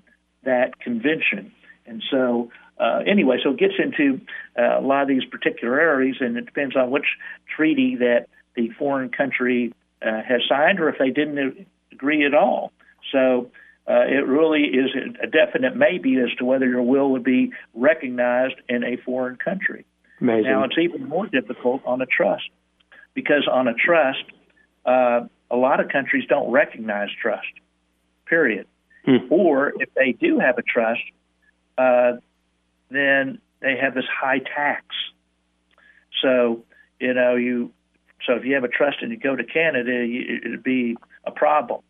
that 0.43 0.77
convention, 0.81 1.53
and 1.85 2.03
so. 2.11 2.51
Uh, 2.79 3.01
anyway, 3.05 3.37
so 3.43 3.51
it 3.51 3.57
gets 3.57 3.75
into 3.77 4.19
uh, 4.57 4.79
a 4.79 4.81
lot 4.81 5.03
of 5.03 5.07
these 5.07 5.25
particular 5.25 5.79
areas, 5.79 6.17
and 6.19 6.37
it 6.37 6.45
depends 6.45 6.75
on 6.75 6.89
which 6.89 7.05
treaty 7.55 7.95
that 7.97 8.27
the 8.55 8.69
foreign 8.77 9.09
country 9.09 9.73
has 10.01 10.41
signed, 10.49 10.81
or 10.81 10.89
if 10.89 10.97
they 10.99 11.11
didn't 11.11 11.65
agree 11.93 12.25
at 12.25 12.33
all. 12.33 12.73
So 13.11 13.51
uh, 13.87 14.05
it 14.07 14.25
really 14.25 14.63
is 14.63 14.89
a 15.21 15.27
definite 15.27 15.75
maybe 15.75 16.17
as 16.17 16.33
to 16.37 16.45
whether 16.45 16.67
your 16.67 16.83
will 16.83 17.11
would 17.11 17.23
be 17.23 17.51
recognized 17.73 18.55
in 18.69 18.83
a 18.83 18.97
foreign 18.97 19.35
country. 19.35 19.85
Amazing. 20.21 20.51
Now 20.51 20.63
it's 20.63 20.77
even 20.77 21.07
more 21.07 21.27
difficult 21.27 21.81
on 21.85 22.01
a 22.01 22.05
trust 22.05 22.49
because 23.13 23.47
on 23.51 23.67
a 23.67 23.73
trust, 23.73 24.23
uh, 24.85 25.21
a 25.51 25.55
lot 25.55 25.79
of 25.79 25.89
countries 25.89 26.23
don't 26.29 26.49
recognize 26.49 27.09
trust. 27.21 27.47
Period. 28.25 28.67
Hmm. 29.05 29.17
Or 29.29 29.73
if 29.79 29.89
they 29.95 30.13
do 30.13 30.39
have 30.39 30.57
a 30.57 30.61
trust, 30.61 31.01
uh, 31.77 32.13
then 32.89 33.39
they 33.61 33.75
have 33.81 33.93
this 33.93 34.05
high 34.05 34.39
tax. 34.39 34.85
So 36.21 36.63
you 36.99 37.13
know 37.13 37.35
you. 37.35 37.71
So 38.25 38.33
if 38.35 38.45
you 38.45 38.53
have 38.55 38.63
a 38.63 38.69
trust 38.69 38.97
and 39.01 39.11
you 39.11 39.17
go 39.17 39.35
to 39.35 39.43
Canada, 39.43 40.05
you, 40.05 40.39
it'd 40.45 40.63
be 40.63 40.95
a 41.25 41.31
problem. 41.31 41.81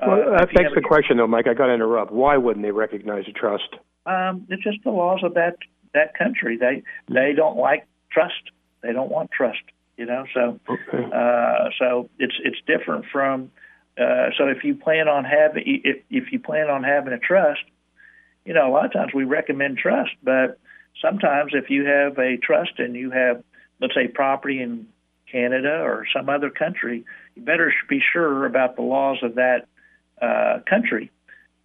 Well, 0.00 0.34
uh, 0.34 0.38
that 0.38 0.54
begs 0.54 0.74
the 0.74 0.82
question, 0.82 1.16
though, 1.16 1.26
Mike. 1.26 1.46
I 1.48 1.54
got 1.54 1.66
to 1.66 1.74
interrupt. 1.74 2.12
Why 2.12 2.36
wouldn't 2.36 2.64
they 2.64 2.70
recognize 2.70 3.24
a 3.28 3.32
trust? 3.32 3.68
Um, 4.06 4.46
it's 4.48 4.62
just 4.62 4.78
the 4.84 4.90
laws 4.90 5.20
of 5.22 5.34
that 5.34 5.56
that 5.94 6.16
country. 6.16 6.56
They 6.56 6.82
they 7.12 7.32
don't 7.34 7.56
like 7.56 7.86
trust. 8.10 8.50
They 8.82 8.92
don't 8.92 9.10
want 9.10 9.30
trust. 9.30 9.62
You 9.96 10.06
know, 10.06 10.24
so 10.32 10.60
okay. 10.68 11.04
uh, 11.12 11.70
so 11.78 12.08
it's 12.18 12.34
it's 12.44 12.58
different 12.66 13.06
from. 13.12 13.50
Uh, 13.98 14.30
so 14.38 14.46
if 14.46 14.62
you 14.62 14.76
plan 14.76 15.08
on 15.08 15.24
having 15.24 15.64
if 15.66 15.98
if 16.08 16.32
you 16.32 16.38
plan 16.38 16.70
on 16.70 16.84
having 16.84 17.12
a 17.12 17.18
trust, 17.18 17.62
you 18.44 18.54
know, 18.54 18.68
a 18.68 18.72
lot 18.72 18.86
of 18.86 18.92
times 18.92 19.12
we 19.14 19.24
recommend 19.24 19.78
trust, 19.78 20.12
but 20.22 20.58
sometimes 21.02 21.52
if 21.54 21.70
you 21.70 21.84
have 21.84 22.18
a 22.18 22.36
trust 22.36 22.78
and 22.78 22.94
you 22.94 23.10
have, 23.10 23.42
let's 23.80 23.94
say, 23.94 24.08
property 24.08 24.62
in 24.62 24.86
Canada 25.30 25.80
or 25.82 26.06
some 26.14 26.28
other 26.28 26.50
country, 26.50 27.04
you 27.34 27.42
better 27.42 27.72
be 27.88 28.00
sure 28.12 28.46
about 28.46 28.76
the 28.76 28.82
laws 28.82 29.18
of 29.22 29.36
that 29.36 29.66
uh, 30.20 30.60
country. 30.68 31.10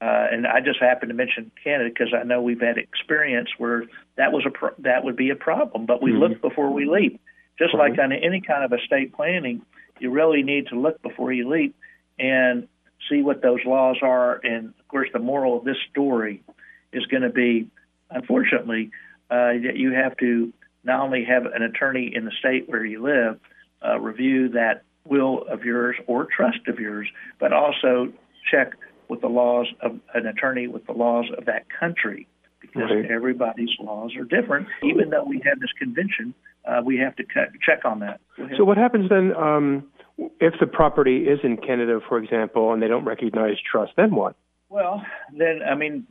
Uh, 0.02 0.28
and 0.32 0.46
I 0.46 0.60
just 0.60 0.80
happened 0.82 1.10
to 1.12 1.16
mention 1.16 1.52
Canada 1.64 1.90
because 1.90 2.14
I 2.14 2.24
know 2.24 2.42
we've 2.42 2.60
had 2.60 2.78
experience 2.78 3.50
where 3.58 3.84
that 4.18 4.34
was 4.34 4.44
a 4.46 4.50
pro- 4.50 4.76
that 4.80 5.06
would 5.06 5.16
be 5.16 5.30
a 5.30 5.36
problem. 5.36 5.86
But 5.86 6.02
we 6.02 6.12
mm-hmm. 6.12 6.20
look 6.20 6.42
before 6.42 6.72
we 6.72 6.86
leap. 6.86 7.22
Just 7.58 7.74
mm-hmm. 7.74 7.80
like 7.80 8.00
on 8.00 8.12
any 8.12 8.42
kind 8.42 8.66
of 8.66 8.78
estate 8.78 9.14
planning, 9.14 9.62
you 10.00 10.12
really 10.12 10.44
need 10.44 10.68
to 10.68 10.80
look 10.80 11.02
before 11.02 11.32
you 11.32 11.50
leap 11.50 11.76
and 12.20 12.68
see 13.10 13.22
what 13.22 13.42
those 13.42 13.60
laws 13.66 13.98
are. 14.02 14.42
And 14.44 14.74
of 14.78 14.88
course, 14.90 15.08
the 15.14 15.20
moral 15.20 15.58
of 15.58 15.64
this 15.64 15.78
story 15.90 16.44
is 16.94 17.06
going 17.08 17.24
to 17.24 17.30
be, 17.30 17.70
unfortunately, 18.10 18.92
uh, 19.30 19.54
that 19.64 19.76
you 19.76 19.94
have 19.94 20.16
to 20.18 20.54
not 20.84 21.02
only 21.02 21.26
have 21.26 21.46
an 21.46 21.62
attorney 21.62 22.12
in 22.14 22.26
the 22.26 22.32
state 22.40 22.68
where 22.68 22.86
you 22.86 23.02
live 23.04 23.40
uh, 23.86 24.00
review 24.00 24.50
that 24.50 24.84
will 25.06 25.44
of 25.50 25.64
yours 25.64 25.96
or 26.08 26.28
trust 26.36 26.68
of 26.68 26.80
yours, 26.80 27.08
but 27.40 27.54
also 27.54 28.12
check 28.50 28.74
with 29.10 29.22
the 29.22 29.28
laws 29.28 29.68
of 29.82 30.00
an 30.14 30.26
attorney 30.26 30.68
with 30.68 30.86
the 30.86 30.94
laws 30.94 31.26
of 31.38 31.46
that 31.46 31.66
country 31.70 32.28
because 32.62 32.90
everybody's 33.10 33.70
laws 33.80 34.12
are 34.16 34.24
different. 34.24 34.68
Even 34.84 35.10
though 35.10 35.24
we 35.24 35.42
have 35.46 35.60
this 35.60 35.72
convention, 35.78 36.34
uh, 36.66 36.82
we 36.84 36.98
have 36.98 37.16
to 37.18 37.24
check 37.66 37.84
on 37.86 38.00
that. 38.00 38.22
So, 38.58 38.64
what 38.64 38.78
happens 38.78 39.10
then 39.10 39.36
um, 39.36 39.88
if 40.18 40.54
the 40.60 40.68
property 40.68 41.26
is 41.28 41.40
in 41.44 41.58
Canada, 41.58 42.00
for 42.08 42.18
example, 42.18 42.74
and 42.74 42.82
they 42.82 42.88
don't 42.88 43.06
recognize 43.06 43.56
trust? 43.70 43.92
Then 43.98 44.16
what? 44.16 44.36
Well, 44.70 45.04
then 45.38 45.60
I 45.70 45.76
mean, 45.76 46.08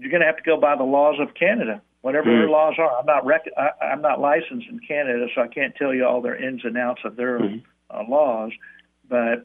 you're 0.00 0.10
going 0.10 0.22
to 0.22 0.26
have 0.26 0.38
to 0.38 0.42
go 0.42 0.58
by 0.58 0.76
the 0.76 0.82
laws 0.84 1.16
of 1.20 1.34
Canada, 1.34 1.82
whatever 2.00 2.30
mm. 2.30 2.40
their 2.40 2.48
laws 2.48 2.74
are. 2.78 2.98
I'm 2.98 3.06
not 3.06 3.24
rec- 3.26 3.52
I, 3.56 3.84
I'm 3.84 4.00
not 4.00 4.20
licensed 4.20 4.66
in 4.68 4.80
Canada, 4.80 5.26
so 5.34 5.42
I 5.42 5.48
can't 5.48 5.74
tell 5.76 5.94
you 5.94 6.06
all 6.06 6.22
their 6.22 6.36
ins 6.36 6.64
and 6.64 6.76
outs 6.78 7.02
of 7.04 7.16
their 7.16 7.38
mm. 7.38 7.62
uh, 7.90 8.02
laws. 8.08 8.52
But 9.08 9.44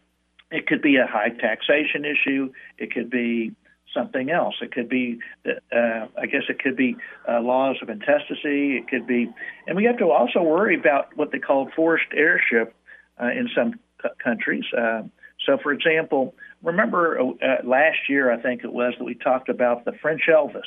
it 0.51 0.67
could 0.67 0.81
be 0.81 0.95
a 0.95 1.05
high 1.05 1.29
taxation 1.29 2.05
issue. 2.05 2.53
It 2.77 2.93
could 2.93 3.09
be 3.09 3.51
something 3.93 4.29
else. 4.29 4.55
It 4.61 4.71
could 4.71 4.89
be, 4.89 5.19
uh, 5.45 6.07
I 6.17 6.25
guess, 6.25 6.43
it 6.49 6.59
could 6.59 6.75
be 6.75 6.95
uh, 7.29 7.41
laws 7.41 7.77
of 7.81 7.89
intestacy. 7.89 8.77
It 8.77 8.87
could 8.87 9.07
be, 9.07 9.29
and 9.67 9.75
we 9.75 9.85
have 9.85 9.97
to 9.97 10.11
also 10.11 10.41
worry 10.41 10.77
about 10.77 11.15
what 11.15 11.31
they 11.31 11.39
call 11.39 11.69
forced 11.75 12.07
heirship 12.13 12.75
uh, 13.21 13.27
in 13.27 13.49
some 13.55 13.79
c- 14.01 14.09
countries. 14.23 14.65
Uh, 14.77 15.03
so, 15.45 15.57
for 15.61 15.71
example, 15.71 16.35
remember 16.63 17.19
uh, 17.19 17.63
last 17.63 17.97
year, 18.09 18.31
I 18.31 18.41
think 18.41 18.63
it 18.63 18.71
was, 18.71 18.93
that 18.97 19.03
we 19.03 19.15
talked 19.15 19.49
about 19.49 19.85
the 19.85 19.93
French 20.01 20.23
Elvis. 20.29 20.61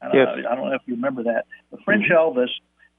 I 0.00 0.08
don't, 0.08 0.16
yes. 0.16 0.26
know, 0.26 0.50
I 0.50 0.54
don't 0.54 0.70
know 0.70 0.74
if 0.74 0.82
you 0.86 0.94
remember 0.94 1.24
that. 1.24 1.46
The 1.70 1.78
French 1.84 2.04
mm-hmm. 2.04 2.38
Elvis, 2.38 2.50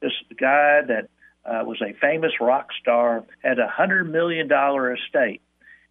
this 0.02 0.12
guy 0.40 0.82
that 0.88 1.10
uh, 1.46 1.64
was 1.64 1.82
a 1.82 1.94
famous 2.00 2.32
rock 2.42 2.68
star, 2.80 3.24
had 3.44 3.60
a 3.60 3.68
$100 3.68 4.10
million 4.10 4.48
estate. 4.52 5.42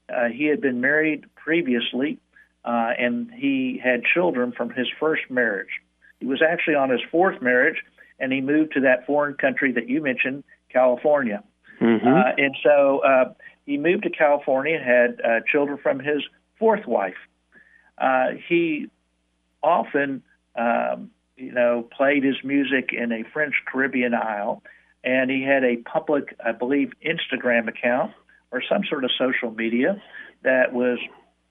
Uh, 0.08 0.28
he 0.28 0.44
had 0.44 0.60
been 0.60 0.80
married 0.80 1.24
previously, 1.34 2.18
uh, 2.64 2.90
and 2.98 3.30
he 3.32 3.80
had 3.82 4.02
children 4.04 4.52
from 4.52 4.70
his 4.70 4.86
first 5.00 5.22
marriage. 5.30 5.80
He 6.20 6.26
was 6.26 6.42
actually 6.42 6.76
on 6.76 6.90
his 6.90 7.00
fourth 7.10 7.40
marriage, 7.42 7.82
and 8.18 8.32
he 8.32 8.40
moved 8.40 8.72
to 8.74 8.80
that 8.80 9.06
foreign 9.06 9.34
country 9.34 9.72
that 9.72 9.88
you 9.88 10.02
mentioned, 10.02 10.44
California. 10.72 11.42
Mm-hmm. 11.80 12.06
Uh, 12.06 12.32
and 12.36 12.56
so 12.62 13.00
uh, 13.00 13.32
he 13.66 13.76
moved 13.76 14.04
to 14.04 14.10
California 14.10 14.76
and 14.76 14.84
had 14.84 15.20
uh, 15.20 15.40
children 15.50 15.78
from 15.82 15.98
his 15.98 16.22
fourth 16.58 16.86
wife. 16.86 17.16
Uh, 17.98 18.28
he 18.48 18.88
often, 19.62 20.22
um, 20.56 21.10
you 21.36 21.52
know, 21.52 21.86
played 21.96 22.22
his 22.22 22.36
music 22.44 22.90
in 22.92 23.12
a 23.12 23.24
French 23.32 23.54
Caribbean 23.70 24.14
isle, 24.14 24.62
and 25.04 25.30
he 25.30 25.42
had 25.42 25.64
a 25.64 25.76
public, 25.78 26.36
I 26.44 26.52
believe, 26.52 26.92
Instagram 27.04 27.68
account 27.68 28.12
or 28.52 28.62
some 28.66 28.82
sort 28.88 29.04
of 29.04 29.10
social 29.18 29.50
media 29.50 30.00
that 30.42 30.72
was 30.72 30.98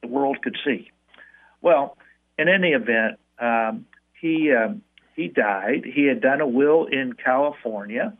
the 0.02 0.08
world 0.08 0.38
could 0.42 0.58
see. 0.66 0.90
Well, 1.62 1.98
in 2.38 2.48
any 2.48 2.70
event, 2.70 3.20
um, 3.40 3.86
he 4.20 4.54
um, 4.54 4.82
he 5.16 5.28
died. 5.28 5.84
He 5.86 6.06
had 6.06 6.22
done 6.22 6.42
a 6.42 6.48
will 6.48 6.86
in 6.86 7.14
California, 7.14 8.14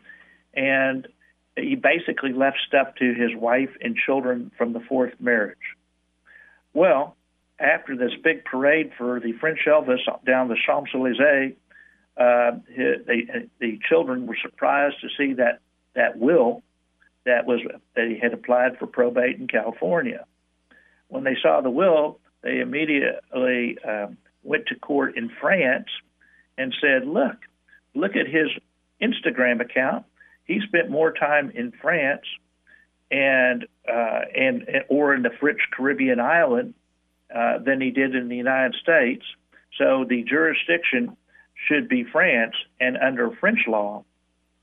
and 0.54 1.08
he 1.58 1.76
basically 1.76 2.34
left 2.34 2.58
stuff 2.68 2.96
to 2.96 3.14
his 3.14 3.36
wife 3.36 3.70
and 3.82 3.96
children 3.96 4.52
from 4.58 4.74
the 4.74 4.80
fourth 4.82 5.14
marriage. 5.20 5.58
Well, 6.74 7.16
after 7.60 7.96
this 7.96 8.12
big 8.22 8.44
parade 8.44 8.92
for 8.98 9.20
the 9.20 9.32
French 9.34 9.60
Elvis 9.66 10.00
down 10.26 10.50
the 10.50 10.58
Champs 10.66 10.92
Elysees, 10.94 11.56
uh, 12.18 12.60
the, 12.68 13.50
the 13.60 13.80
children 13.88 14.28
were 14.28 14.38
surprised 14.42 14.96
to 15.02 15.08
see 15.18 15.34
that 15.34 15.60
that 15.96 16.18
will 16.18 16.62
that 17.26 17.46
was 17.46 17.60
that 17.96 18.08
he 18.08 18.20
had 18.20 18.34
applied 18.34 18.78
for 18.78 18.88
probate 18.88 19.40
in 19.40 19.48
California. 19.48 20.26
When 21.08 21.24
they 21.24 21.36
saw 21.42 21.62
the 21.62 21.70
will, 21.70 22.20
they 22.42 22.60
immediately 22.60 23.78
um, 23.80 24.18
went 24.44 24.68
to 24.68 24.76
court 24.76 25.18
in 25.18 25.30
France 25.42 25.88
and 26.58 26.74
said, 26.80 27.08
"Look, 27.08 27.38
look 27.94 28.16
at 28.16 28.28
his 28.28 28.50
Instagram 29.02 29.60
account 29.62 30.06
he 30.46 30.62
spent 30.68 30.90
more 30.90 31.12
time 31.12 31.52
in 31.54 31.72
France 31.82 32.26
and 33.12 33.68
uh, 33.88 34.22
and 34.36 34.68
or 34.90 35.14
in 35.14 35.22
the 35.22 35.32
French 35.40 35.60
Caribbean 35.76 36.20
island 36.20 36.74
uh, 37.34 37.60
than 37.60 37.82
he 37.82 37.92
did 37.92 38.16
in 38.16 38.30
the 38.30 38.38
United 38.38 38.76
States. 38.82 39.24
So 39.78 40.06
the 40.08 40.24
jurisdiction 40.24 41.18
should 41.68 41.90
be 41.90 42.04
France, 42.04 42.56
and 42.80 42.98
under 42.98 43.32
French 43.32 43.60
law, 43.68 44.04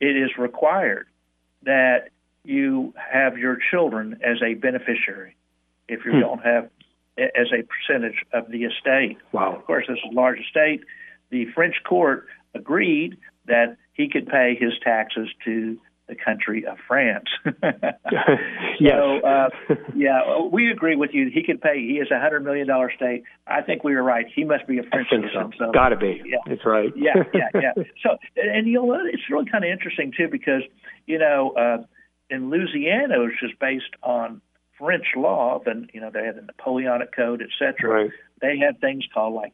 it 0.01 0.17
is 0.17 0.31
required 0.39 1.07
that 1.65 2.09
you 2.45 2.95
have 2.97 3.39
your 3.39 3.59
children 3.71 4.19
as 4.25 4.43
a 4.43 4.55
beneficiary 4.55 5.37
if 5.89 6.05
you 6.05 6.13
hmm. 6.13 6.21
don't 6.21 6.45
have 6.45 6.71
as 7.19 7.49
a 7.53 7.63
percentage 7.63 8.25
of 8.33 8.51
the 8.51 8.65
estate. 8.65 9.19
Wow. 9.33 9.55
Of 9.55 9.67
course, 9.67 9.85
this 9.87 9.99
is 9.99 10.11
a 10.11 10.15
large 10.15 10.41
estate. 10.41 10.83
The 11.31 11.47
French 11.55 11.77
court 11.85 12.27
agreed 12.55 13.19
that 13.47 13.77
he 13.93 14.09
could 14.09 14.27
pay 14.27 14.57
his 14.59 14.73
taxes 14.83 15.29
to 15.45 15.79
the 16.09 16.15
country 16.23 16.67
of 16.67 16.77
France. 16.87 17.29
yes. 18.81 18.95
So, 18.99 19.21
uh, 19.21 19.49
yeah, 19.95 20.21
we 20.51 20.71
agree 20.71 20.97
with 20.97 21.11
you. 21.13 21.31
He 21.33 21.43
could 21.43 21.61
pay. 21.61 21.79
He 21.79 21.95
is 21.95 22.11
a 22.11 22.21
hundred 22.21 22.45
million 22.45 22.67
dollar 22.67 22.91
state. 22.95 23.25
I 23.47 23.63
think 23.63 23.85
we 23.85 23.95
were 23.95 24.03
right. 24.03 24.27
He 24.35 24.45
must 24.45 24.67
be 24.67 24.79
a 24.79 24.83
French 24.83 25.09
citizen. 25.11 25.53
So. 25.59 25.67
so 25.67 25.73
Got 25.73 25.91
to 25.91 25.97
be. 25.97 26.23
Yeah, 26.25 26.39
that's 26.47 26.65
right. 26.65 26.93
yeah, 26.97 27.15
yeah, 27.35 27.49
yeah. 27.55 27.85
So, 28.03 28.17
and 28.37 28.67
you 28.67 28.75
know, 28.75 28.99
it's 29.05 29.23
really 29.31 29.49
kind 29.51 29.65
of 29.65 29.71
interesting 29.71 30.13
too 30.17 30.29
because 30.31 30.63
you 31.07 31.19
know, 31.19 31.53
uh, 31.53 31.85
in 32.31 32.51
Louisiana, 32.51 33.23
it's 33.25 33.41
just 33.41 33.59
based 33.59 33.95
on 34.03 34.41
French 34.79 35.07
law, 35.17 35.61
then 35.65 35.89
you 35.93 36.01
know 36.01 36.11
they 36.13 36.25
had 36.25 36.37
the 36.37 36.43
Napoleonic 36.43 37.15
Code, 37.15 37.43
etc. 37.43 38.05
Right. 38.05 38.11
They 38.41 38.59
had 38.59 38.81
things 38.81 39.05
called 39.15 39.35
like 39.35 39.53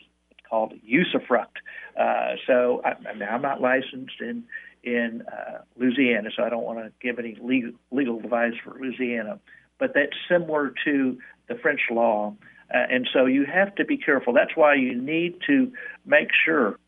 called 0.49 0.75
usufruct. 0.89 1.59
Uh, 1.99 2.37
so 2.47 2.83
I, 2.85 2.95
now 3.15 3.35
I'm 3.35 3.43
not 3.43 3.61
licensed 3.61 4.21
in 4.21 4.45
in 4.85 5.23
uh, 5.31 5.59
Louisiana, 5.77 6.31
so 6.37 6.43
I 6.45 6.49
don't 6.49 6.65
want 6.65 6.79
to 6.79 6.93
give 7.03 7.19
any 7.19 7.37
legal 7.41 7.73
legal 7.91 8.19
advice 8.19 8.55
for 8.63 8.79
Louisiana. 8.79 9.41
But 9.79 9.93
that's 9.95 10.17
similar 10.29 10.73
to 10.85 11.19
the 11.49 11.55
French 11.57 11.81
law, 11.91 12.35
uh, 12.73 12.77
and 12.91 13.09
so 13.13 13.27
you 13.27 13.45
have 13.45 13.75
to 13.77 13.85
be 13.85 13.97
careful. 13.97 14.33
That's 14.33 14.57
why 14.57 14.75
you 14.75 15.01
need 15.01 15.39
to 15.47 15.73
make 16.05 16.29
sure 16.45 16.79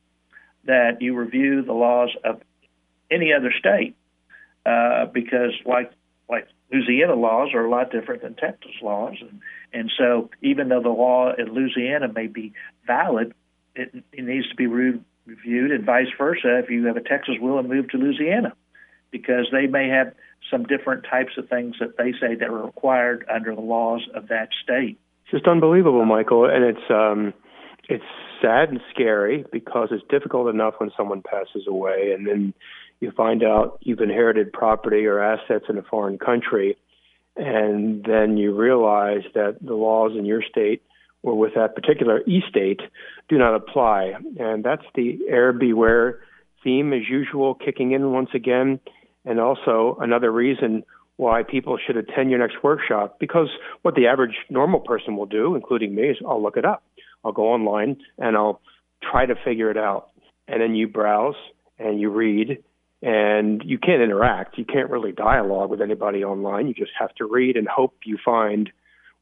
that 0.64 1.00
you 1.00 1.16
review 1.16 1.62
the 1.62 1.72
laws 1.72 2.10
of 2.24 2.40
any 3.10 3.32
other 3.32 3.52
state, 3.58 3.96
uh, 4.66 5.06
because 5.06 5.52
like 5.64 5.92
like 6.28 6.46
Louisiana 6.72 7.14
laws 7.14 7.50
are 7.54 7.64
a 7.64 7.70
lot 7.70 7.90
different 7.90 8.22
than 8.22 8.34
Texas 8.34 8.72
laws, 8.82 9.16
and 9.20 9.40
and 9.72 9.90
so 9.96 10.30
even 10.42 10.68
though 10.68 10.82
the 10.82 10.88
law 10.88 11.32
in 11.36 11.52
Louisiana 11.52 12.12
may 12.12 12.26
be 12.26 12.52
valid, 12.86 13.34
it, 13.74 14.04
it 14.12 14.24
needs 14.24 14.48
to 14.48 14.56
be 14.56 14.66
re- 14.66 15.00
reviewed, 15.26 15.70
and 15.70 15.84
vice 15.84 16.08
versa 16.18 16.58
if 16.58 16.70
you 16.70 16.86
have 16.86 16.96
a 16.96 17.02
Texas 17.02 17.36
will 17.40 17.58
and 17.58 17.68
move 17.68 17.88
to 17.90 17.98
Louisiana, 17.98 18.54
because 19.10 19.46
they 19.52 19.66
may 19.66 19.88
have 19.88 20.12
some 20.50 20.64
different 20.64 21.04
types 21.08 21.32
of 21.38 21.48
things 21.48 21.76
that 21.80 21.96
they 21.96 22.12
say 22.12 22.34
that 22.34 22.48
are 22.48 22.64
required 22.64 23.24
under 23.32 23.54
the 23.54 23.60
laws 23.60 24.02
of 24.14 24.28
that 24.28 24.48
state. 24.62 24.98
It's 25.24 25.32
just 25.32 25.46
unbelievable, 25.46 26.04
Michael, 26.04 26.46
and 26.46 26.64
it's 26.64 26.90
um, 26.90 27.32
it's 27.88 28.04
sad 28.42 28.70
and 28.70 28.80
scary 28.90 29.44
because 29.52 29.88
it's 29.90 30.04
difficult 30.08 30.48
enough 30.48 30.74
when 30.78 30.90
someone 30.96 31.22
passes 31.22 31.66
away, 31.68 32.12
and 32.16 32.26
then 32.26 32.54
you 33.00 33.10
find 33.12 33.42
out 33.42 33.78
you've 33.82 34.00
inherited 34.00 34.52
property 34.52 35.06
or 35.06 35.20
assets 35.20 35.66
in 35.68 35.78
a 35.78 35.82
foreign 35.82 36.18
country, 36.18 36.76
and 37.36 38.04
then 38.04 38.36
you 38.36 38.54
realize 38.54 39.22
that 39.34 39.56
the 39.60 39.74
laws 39.74 40.12
in 40.16 40.24
your 40.24 40.42
state 40.42 40.82
or 41.22 41.36
with 41.36 41.54
that 41.54 41.74
particular 41.74 42.20
e-state 42.26 42.80
do 43.28 43.38
not 43.38 43.54
apply. 43.54 44.14
And 44.38 44.64
that's 44.64 44.84
the 44.94 45.18
heir 45.28 45.52
beware 45.52 46.20
theme 46.64 46.92
as 46.92 47.02
usual 47.08 47.54
kicking 47.54 47.92
in 47.92 48.12
once 48.12 48.30
again. 48.34 48.80
And 49.24 49.38
also 49.38 49.98
another 50.00 50.30
reason 50.30 50.84
why 51.16 51.42
people 51.42 51.78
should 51.84 51.96
attend 51.96 52.30
your 52.30 52.38
next 52.38 52.62
workshop 52.62 53.18
because 53.20 53.48
what 53.82 53.94
the 53.94 54.06
average 54.06 54.36
normal 54.48 54.80
person 54.80 55.16
will 55.16 55.26
do, 55.26 55.54
including 55.54 55.94
me, 55.94 56.04
is 56.04 56.16
I'll 56.26 56.42
look 56.42 56.56
it 56.56 56.64
up. 56.64 56.82
I'll 57.24 57.32
go 57.32 57.52
online 57.52 57.98
and 58.18 58.36
I'll 58.36 58.60
try 59.02 59.26
to 59.26 59.34
figure 59.44 59.70
it 59.70 59.76
out. 59.76 60.08
And 60.48 60.62
then 60.62 60.74
you 60.74 60.88
browse 60.88 61.34
and 61.78 62.00
you 62.00 62.10
read 62.10 62.62
and 63.02 63.62
you 63.64 63.78
can't 63.78 64.02
interact. 64.02 64.58
You 64.58 64.64
can't 64.64 64.90
really 64.90 65.12
dialogue 65.12 65.70
with 65.70 65.80
anybody 65.80 66.24
online. 66.24 66.68
You 66.68 66.74
just 66.74 66.92
have 66.98 67.14
to 67.16 67.24
read 67.24 67.56
and 67.56 67.68
hope 67.68 67.94
you 68.04 68.18
find 68.24 68.70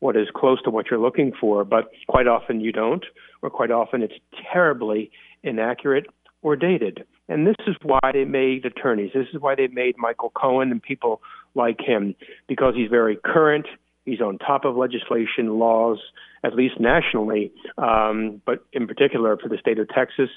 what 0.01 0.17
is 0.17 0.29
close 0.35 0.63
to 0.63 0.71
what 0.71 0.87
you're 0.91 1.01
looking 1.01 1.33
for, 1.41 1.65
but 1.65 1.91
quite 2.09 2.27
often 2.27 2.61
you 2.61 2.73
don't, 2.73 3.05
or 3.43 3.51
quite 3.51 3.71
often 3.71 4.03
it's 4.03 4.15
terribly 4.53 5.11
inaccurate 5.43 6.07
or 6.43 6.57
dated. 6.57 7.05
And 7.29 7.47
this 7.47 7.57
is 7.67 7.77
why 7.83 7.99
they 8.13 8.25
made 8.25 8.65
attorneys. 8.65 9.11
This 9.13 9.27
is 9.35 9.41
why 9.41 9.55
they 9.55 9.67
made 9.67 9.97
Michael 9.99 10.31
Cohen 10.31 10.71
and 10.71 10.83
people 10.83 11.21
like 11.55 11.81
him, 11.81 12.15
because 12.47 12.75
he's 12.77 12.91
very 12.91 13.19
current. 13.25 13.67
He's 14.05 14.21
on 14.21 14.39
top 14.39 14.65
of 14.65 14.77
legislation, 14.77 15.59
laws, 15.59 15.99
at 16.45 16.55
least 16.55 16.81
nationally, 16.81 17.53
um, 17.77 18.41
but 18.47 18.65
in 18.73 18.87
particular 18.87 19.37
for 19.37 19.49
the 19.49 19.59
state 19.59 19.79
of 19.79 19.89
Texas. 19.89 20.31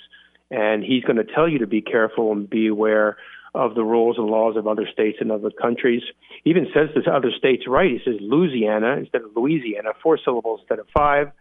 And 0.50 0.84
he's 0.84 1.04
going 1.04 1.16
to 1.16 1.24
tell 1.24 1.48
you 1.48 1.60
to 1.60 1.68
be 1.68 1.82
careful 1.82 2.32
and 2.34 2.50
be 2.50 2.68
aware 2.68 3.16
of 3.54 3.76
the 3.76 3.84
rules 3.84 4.18
and 4.18 4.28
laws 4.28 4.56
of 4.56 4.68
other 4.68 4.88
states 4.92 5.18
and 5.20 5.32
other 5.32 5.52
countries. 5.52 6.02
He 6.44 6.50
even 6.50 6.68
says 6.74 6.90
this 6.96 7.06
other 7.12 7.32
states 7.38 7.64
right. 7.68 7.92
He 7.92 8.00
says 8.04 8.20
Louisiana 8.22 8.96
instead 8.98 9.22
of 9.22 9.32
Louisiana, 9.36 9.90
four 10.02 10.18
syllables 10.24 10.62
instead 10.62 10.80
of 10.80 10.88
five. 10.96 11.32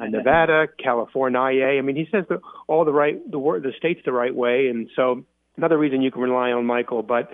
Uh, 0.00 0.06
Nevada, 0.06 0.66
California. 0.82 1.40
I 1.40 1.80
mean, 1.80 1.96
he 1.96 2.06
says 2.12 2.24
the, 2.28 2.38
all 2.68 2.84
the 2.84 2.92
right 2.92 3.18
the 3.30 3.38
word 3.38 3.64
the 3.64 3.72
states 3.76 4.00
the 4.04 4.12
right 4.12 4.34
way, 4.34 4.68
and 4.68 4.88
so 4.94 5.24
another 5.56 5.76
reason 5.76 6.02
you 6.02 6.12
can 6.12 6.22
rely 6.22 6.52
on 6.52 6.64
Michael. 6.66 7.02
But 7.02 7.30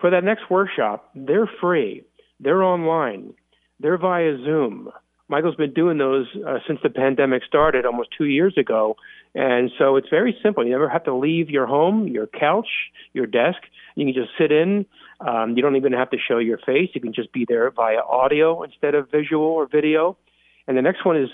for 0.00 0.10
that 0.10 0.24
next 0.24 0.50
workshop, 0.50 1.10
they're 1.14 1.48
free. 1.60 2.04
They're 2.40 2.62
online. 2.62 3.34
They're 3.80 3.98
via 3.98 4.36
Zoom. 4.38 4.90
Michael's 5.28 5.56
been 5.56 5.74
doing 5.74 5.98
those 5.98 6.26
uh, 6.46 6.58
since 6.66 6.80
the 6.82 6.88
pandemic 6.88 7.42
started 7.46 7.84
almost 7.84 8.08
two 8.16 8.24
years 8.24 8.54
ago. 8.56 8.96
And 9.34 9.70
so 9.78 9.96
it's 9.96 10.08
very 10.08 10.36
simple. 10.42 10.64
You 10.64 10.72
never 10.72 10.88
have 10.88 11.04
to 11.04 11.14
leave 11.14 11.50
your 11.50 11.66
home, 11.66 12.08
your 12.08 12.26
couch, 12.26 12.68
your 13.12 13.26
desk. 13.26 13.58
You 13.98 14.12
can 14.12 14.14
just 14.14 14.30
sit 14.38 14.52
in. 14.52 14.86
Um, 15.20 15.56
you 15.56 15.62
don't 15.62 15.74
even 15.74 15.92
have 15.92 16.10
to 16.10 16.18
show 16.18 16.38
your 16.38 16.58
face. 16.58 16.90
You 16.94 17.00
can 17.00 17.12
just 17.12 17.32
be 17.32 17.44
there 17.48 17.70
via 17.72 17.98
audio 17.98 18.62
instead 18.62 18.94
of 18.94 19.10
visual 19.10 19.44
or 19.44 19.66
video. 19.66 20.16
And 20.68 20.76
the 20.76 20.82
next 20.82 21.04
one 21.04 21.16
is 21.16 21.28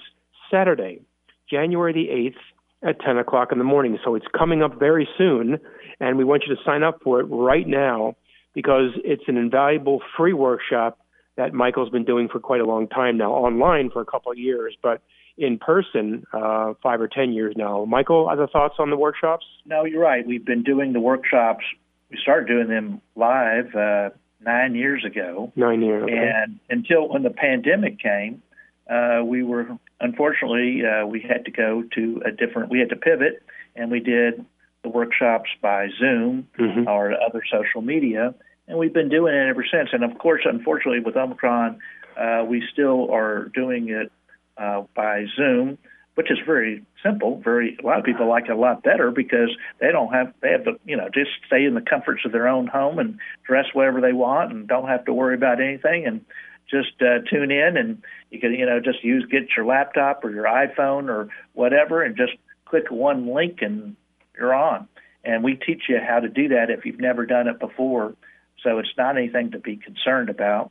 Saturday, 0.51 1.03
January 1.51 1.93
the 1.93 2.09
8th 2.09 2.91
at 2.91 3.01
10 3.01 3.19
o'clock 3.19 3.53
in 3.53 3.59
the 3.59 3.65
morning. 3.65 3.99
So 4.03 4.15
it's 4.15 4.25
coming 4.37 4.63
up 4.63 4.79
very 4.79 5.07
soon. 5.19 5.59
And 6.01 6.17
we 6.17 6.25
want 6.25 6.45
you 6.47 6.55
to 6.55 6.63
sign 6.65 6.83
up 6.83 7.01
for 7.05 7.21
it 7.21 7.25
right 7.25 7.67
now 7.67 8.17
because 8.55 8.93
it's 9.05 9.25
an 9.27 9.37
invaluable 9.37 10.01
free 10.17 10.33
workshop 10.33 10.99
that 11.37 11.53
Michael's 11.53 11.91
been 11.91 12.05
doing 12.05 12.29
for 12.33 12.41
quite 12.41 12.61
a 12.61 12.65
long 12.65 12.89
time 12.89 13.19
now, 13.19 13.33
online 13.33 13.91
for 13.91 14.01
a 14.01 14.07
couple 14.07 14.33
of 14.33 14.39
years, 14.39 14.75
but 14.83 15.03
in 15.37 15.59
person 15.59 16.25
uh, 16.33 16.75
five 16.83 17.01
or 17.01 17.09
ten 17.09 17.33
years 17.33 17.55
now. 17.59 17.85
Michael, 17.85 18.29
other 18.31 18.47
thoughts 18.47 18.77
on 18.79 18.91
the 18.91 18.97
workshops? 18.97 19.45
No, 19.67 19.85
you're 19.85 20.01
right. 20.01 20.25
We've 20.27 20.45
been 20.45 20.63
doing 20.63 20.93
the 20.93 21.01
workshops. 21.01 21.65
We 22.11 22.19
started 22.23 22.47
doing 22.47 22.69
them 22.69 23.01
live 23.17 23.75
uh, 23.75 24.11
nine 24.41 24.75
years 24.75 25.05
ago. 25.05 25.53
Nine 25.57 25.83
years. 25.83 26.05
Okay. 26.05 26.33
And 26.35 26.59
until 26.71 27.09
when 27.09 27.23
the 27.23 27.31
pandemic 27.31 27.99
came, 27.99 28.43
uh, 28.89 29.23
we 29.25 29.43
were 29.43 29.67
unfortunately 30.01 30.83
uh, 30.85 31.07
we 31.07 31.21
had 31.21 31.45
to 31.47 31.51
go 31.51 31.83
to 31.95 32.23
a 32.25 32.31
different. 32.31 32.71
We 32.71 32.79
had 32.79 32.91
to 32.91 32.97
pivot, 32.97 33.43
and 33.75 33.91
we 33.91 34.01
did 34.01 34.45
the 34.83 34.91
workshops 34.91 35.49
by 35.63 35.89
Zoom 35.99 36.47
mm-hmm. 36.59 36.87
or 36.87 37.13
other 37.21 37.43
social 37.51 37.81
media, 37.81 38.35
and 38.69 38.79
we've 38.79 38.93
been 38.93 39.09
doing 39.09 39.35
it 39.35 39.49
ever 39.49 39.65
since. 39.71 39.91
And 39.93 40.05
of 40.05 40.19
course, 40.19 40.43
unfortunately, 40.45 41.01
with 41.01 41.17
Omicron, 41.17 41.79
uh, 42.17 42.45
we 42.47 42.63
still 42.73 43.11
are 43.11 43.51
doing 43.55 43.89
it 43.89 44.13
uh, 44.59 44.83
by 44.95 45.25
Zoom, 45.35 45.79
which 46.15 46.31
is 46.31 46.39
very 46.47 46.85
simple. 47.03 47.41
Very 47.43 47.77
a 47.83 47.87
lot 47.87 47.99
of 47.99 48.05
people 48.05 48.29
like 48.29 48.45
it 48.45 48.51
a 48.51 48.57
lot 48.57 48.83
better 48.83 49.11
because 49.11 49.51
they 49.81 49.91
don't 49.91 50.13
have 50.13 50.33
they 50.41 50.51
have 50.51 50.65
to 50.65 50.79
you 50.85 50.97
know 50.97 51.09
just 51.13 51.31
stay 51.47 51.65
in 51.65 51.75
the 51.75 51.81
comforts 51.81 52.23
of 52.25 52.33
their 52.33 52.49
own 52.49 52.67
home 52.67 52.99
and 52.99 53.19
dress 53.47 53.67
whatever 53.73 54.01
they 54.01 54.13
want 54.13 54.53
and 54.53 54.69
don't 54.69 54.89
have 54.89 55.05
to 55.07 55.13
worry 55.13 55.35
about 55.35 55.61
anything 55.61 56.07
and 56.07 56.25
just 56.71 57.01
uh, 57.03 57.19
tune 57.31 57.51
in 57.51 57.77
and 57.77 58.03
you 58.31 58.41
can 58.41 58.53
you 58.53 58.67
know 58.67 58.81
just 58.81 59.05
use 59.05 59.27
get 59.31 59.49
your 59.57 59.67
laptop 59.67 60.25
or 60.25 60.31
your 60.31 60.45
iPhone 60.45 61.09
or 61.09 61.29
whatever 61.53 62.03
and 62.03 62.17
just 62.17 62.33
click 62.65 62.91
one 62.91 63.33
link 63.33 63.59
and 63.61 63.97
you're 64.37 64.55
on. 64.55 64.89
And 65.25 65.43
we 65.43 65.55
teach 65.55 65.85
you 65.89 65.99
how 66.07 66.21
to 66.21 66.29
do 66.29 66.49
that 66.49 66.71
if 66.71 66.85
you've 66.85 67.01
never 67.01 67.25
done 67.25 67.49
it 67.49 67.59
before. 67.59 68.15
So 68.63 68.79
it's 68.79 68.93
not 68.97 69.17
anything 69.17 69.53
to 69.53 69.59
be 69.59 69.77
concerned 69.77 70.29
about. 70.29 70.71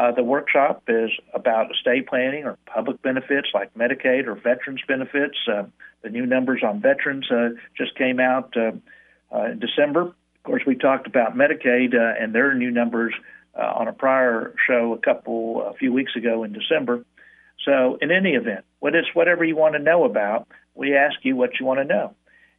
Uh, 0.00 0.10
the 0.12 0.22
workshop 0.22 0.82
is 0.88 1.10
about 1.34 1.70
estate 1.70 2.06
planning 2.06 2.44
or 2.44 2.56
public 2.64 3.02
benefits 3.02 3.48
like 3.52 3.74
Medicaid 3.74 4.26
or 4.26 4.34
veterans 4.34 4.80
benefits. 4.88 5.36
Uh, 5.46 5.64
the 6.00 6.08
new 6.08 6.24
numbers 6.24 6.62
on 6.66 6.80
veterans 6.80 7.30
uh, 7.30 7.50
just 7.76 7.94
came 7.96 8.18
out 8.18 8.50
uh, 8.56 8.72
uh, 9.30 9.50
in 9.50 9.58
December. 9.58 10.00
Of 10.00 10.42
course, 10.44 10.62
we 10.66 10.74
talked 10.74 11.06
about 11.06 11.36
Medicaid 11.36 11.94
uh, 11.94 12.14
and 12.18 12.34
their 12.34 12.54
new 12.54 12.70
numbers 12.70 13.12
on 13.54 13.88
a 13.88 13.92
prior 13.92 14.54
show 14.66 14.94
a 14.94 14.98
couple, 14.98 15.68
a 15.68 15.74
few 15.74 15.92
weeks 15.92 16.16
ago 16.16 16.44
in 16.44 16.54
December. 16.54 17.04
So, 17.66 17.98
in 18.00 18.10
any 18.10 18.30
event, 18.30 18.64
what 18.78 18.96
is 18.96 19.04
whatever 19.12 19.44
you 19.44 19.54
want 19.54 19.74
to 19.74 19.78
know 19.78 20.04
about, 20.04 20.48
we 20.74 20.96
ask 20.96 21.16
you 21.24 21.36
what 21.36 21.60
you 21.60 21.66
want 21.66 21.78
to 21.80 21.84
know. 21.84 22.14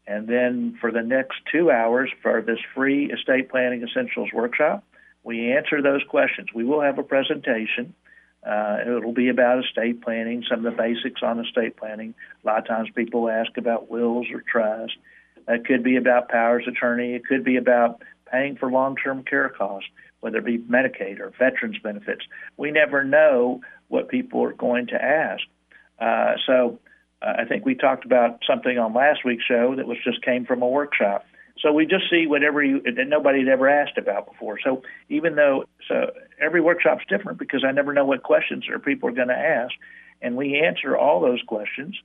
And 0.06 0.28
then 0.28 0.78
for 0.80 0.92
the 0.92 1.02
next 1.02 1.38
two 1.52 1.72
hours 1.72 2.12
for 2.22 2.44
this 2.44 2.60
free 2.76 3.12
estate 3.12 3.50
planning 3.50 3.82
essentials 3.82 4.30
workshop, 4.32 4.84
we 5.24 5.52
answer 5.52 5.82
those 5.82 6.02
questions. 6.10 6.50
We 6.54 6.64
will 6.64 6.82
have 6.82 6.98
a 6.98 7.04
presentation. 7.04 7.94
Uh, 8.46 8.78
it'll 8.82 9.14
be 9.14 9.30
about 9.30 9.64
estate 9.64 10.02
planning, 10.02 10.44
some 10.50 10.66
of 10.66 10.72
the 10.76 10.78
basics 10.78 11.22
on 11.22 11.40
estate 11.40 11.78
planning. 11.78 12.16
A 12.44 12.48
lot 12.48 12.58
of 12.60 12.68
times 12.68 12.90
people 12.96 13.30
ask 13.30 13.56
about 13.58 13.90
wills 13.90 14.28
or 14.34 14.42
trusts. 14.42 14.98
It 15.48 15.66
could 15.66 15.84
be 15.84 15.98
about 15.98 16.30
powers 16.30 16.64
of 16.68 16.74
attorney. 16.74 17.14
It 17.14 17.26
could 17.26 17.44
be 17.44 17.58
about 17.58 18.02
paying 18.32 18.56
for 18.56 18.72
long-term 18.72 19.24
care 19.24 19.50
costs, 19.50 19.90
whether 20.22 20.38
it 20.38 20.46
be 20.46 20.58
Medicaid 20.58 21.20
or 21.20 21.32
veterans 21.38 21.78
benefits. 21.84 22.22
We 22.58 22.72
never 22.72 23.04
know 23.04 23.62
what 23.90 24.08
people 24.08 24.44
are 24.44 24.54
going 24.54 24.88
to 24.88 25.04
ask. 25.04 25.44
Uh, 26.00 26.34
so 26.48 26.80
uh, 27.22 27.34
I 27.40 27.46
think 27.46 27.66
we 27.66 27.76
talked 27.76 28.06
about 28.06 28.40
something 28.48 28.78
on 28.80 28.94
last 28.94 29.24
week's 29.24 29.44
show 29.44 29.76
that 29.76 29.86
was 29.86 29.98
just 30.04 30.24
came 30.24 30.46
from 30.46 30.62
a 30.62 30.68
workshop. 30.68 31.26
So 31.62 31.72
we 31.72 31.86
just 31.86 32.10
see 32.10 32.26
whatever 32.28 32.64
you 32.64 32.82
that 32.82 33.08
nobody 33.08 33.40
had 33.40 33.48
ever 33.48 33.70
asked 33.70 33.98
about 33.98 34.32
before. 34.32 34.60
So 34.64 34.82
even 35.10 35.36
though 35.36 35.66
so 35.88 36.12
every 36.40 36.62
workshop's 36.62 37.06
different 37.08 37.38
because 37.38 37.64
I 37.68 37.72
never 37.72 37.94
know 37.94 38.06
what 38.06 38.24
questions 38.24 38.66
or 38.70 38.80
people 38.80 39.10
are 39.10 39.14
going 39.14 39.28
to 39.28 39.38
ask, 39.38 39.74
and 40.22 40.36
we 40.36 40.60
answer 40.60 40.98
all 40.98 41.22
those 41.22 41.42
questions 41.46 41.96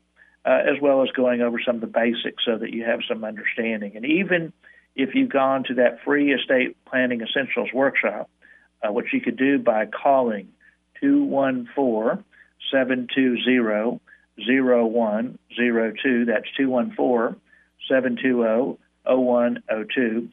uh, 0.44 0.60
as 0.66 0.80
well 0.80 1.02
as 1.02 1.10
going 1.10 1.40
over 1.40 1.58
some 1.64 1.76
of 1.76 1.80
the 1.80 1.86
basics 1.86 2.44
so 2.44 2.58
that 2.58 2.72
you 2.72 2.84
have 2.84 3.00
some 3.08 3.24
understanding. 3.24 3.96
And 3.96 4.04
even 4.04 4.52
if 4.94 5.14
you've 5.14 5.30
gone 5.30 5.64
to 5.64 5.74
that 5.74 6.02
free 6.04 6.32
estate 6.32 6.76
planning 6.86 7.20
essentials 7.20 7.70
workshop, 7.72 8.30
uh, 8.82 8.92
which 8.92 9.12
you 9.12 9.20
could 9.20 9.36
do 9.36 9.58
by 9.58 9.86
calling 9.86 10.48
214 11.00 12.24
720 12.70 14.00
0102. 14.38 16.24
That's 16.26 16.46
214 16.56 17.40
720 17.88 18.78
0102. 19.08 20.28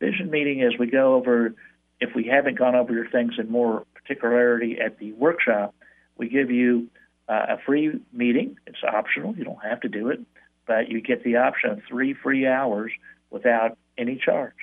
Vision 0.01 0.31
meeting 0.31 0.61
is 0.61 0.79
we 0.79 0.87
go 0.87 1.15
over 1.15 1.55
if 2.01 2.15
we 2.17 2.25
haven't 2.25 2.59
gone 2.59 2.75
over 2.75 2.93
your 2.93 3.09
things 3.09 3.35
in 3.39 3.51
more 3.51 3.85
particularity 3.95 4.79
at 4.81 4.99
the 4.99 5.13
workshop, 5.13 5.75
we 6.17 6.29
give 6.29 6.51
you 6.51 6.89
uh, 7.29 7.47
a 7.51 7.59
free 7.65 8.01
meeting. 8.13 8.57
It's 8.67 8.83
optional. 8.83 9.37
You 9.37 9.45
don't 9.45 9.63
have 9.63 9.81
to 9.83 9.89
do 9.89 10.09
it, 10.09 10.21
but 10.67 10.89
you 10.89 11.01
get 11.01 11.23
the 11.23 11.37
option 11.37 11.71
of 11.71 11.81
three 11.89 12.15
free 12.15 12.47
hours 12.47 12.91
without 13.31 13.79
any 13.97 14.17
charge. 14.17 14.55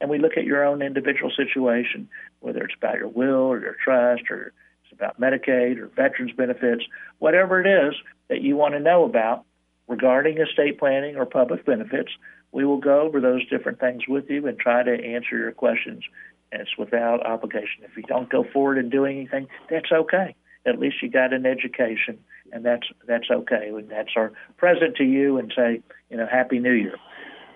And 0.00 0.10
we 0.10 0.18
look 0.18 0.36
at 0.36 0.44
your 0.44 0.64
own 0.64 0.82
individual 0.82 1.30
situation, 1.34 2.08
whether 2.40 2.62
it's 2.62 2.74
about 2.76 2.98
your 2.98 3.08
will 3.08 3.52
or 3.52 3.60
your 3.60 3.76
trust 3.82 4.30
or 4.30 4.52
it's 4.84 4.92
about 4.92 5.20
Medicaid 5.20 5.78
or 5.78 5.88
veterans 5.88 6.32
benefits, 6.32 6.84
whatever 7.18 7.60
it 7.60 7.66
is 7.66 7.94
that 8.28 8.42
you 8.42 8.56
want 8.56 8.74
to 8.74 8.80
know 8.80 9.04
about 9.04 9.44
regarding 9.88 10.38
estate 10.38 10.78
planning 10.78 11.16
or 11.16 11.26
public 11.26 11.64
benefits, 11.64 12.12
we 12.52 12.64
will 12.64 12.78
go 12.78 13.00
over 13.00 13.20
those 13.20 13.46
different 13.48 13.80
things 13.80 14.02
with 14.08 14.30
you 14.30 14.46
and 14.46 14.58
try 14.58 14.82
to 14.82 14.92
answer 14.92 15.36
your 15.36 15.52
questions. 15.52 16.04
And 16.52 16.62
it's 16.62 16.78
without 16.78 17.26
obligation. 17.26 17.84
If 17.84 17.96
you 17.96 18.04
don't 18.04 18.30
go 18.30 18.44
forward 18.44 18.78
and 18.78 18.90
do 18.90 19.04
anything, 19.04 19.48
that's 19.68 19.92
okay 19.92 20.34
at 20.68 20.78
least 20.78 20.96
you 21.02 21.08
got 21.08 21.32
an 21.32 21.46
education, 21.46 22.18
and 22.52 22.64
that's 22.64 22.86
that's 23.06 23.30
okay. 23.30 23.70
And 23.74 23.88
that's 23.88 24.10
our 24.16 24.32
present 24.56 24.96
to 24.96 25.04
you, 25.04 25.38
and 25.38 25.52
say, 25.54 25.80
you 26.10 26.16
know, 26.16 26.26
Happy 26.30 26.58
New 26.58 26.72
Year. 26.72 26.94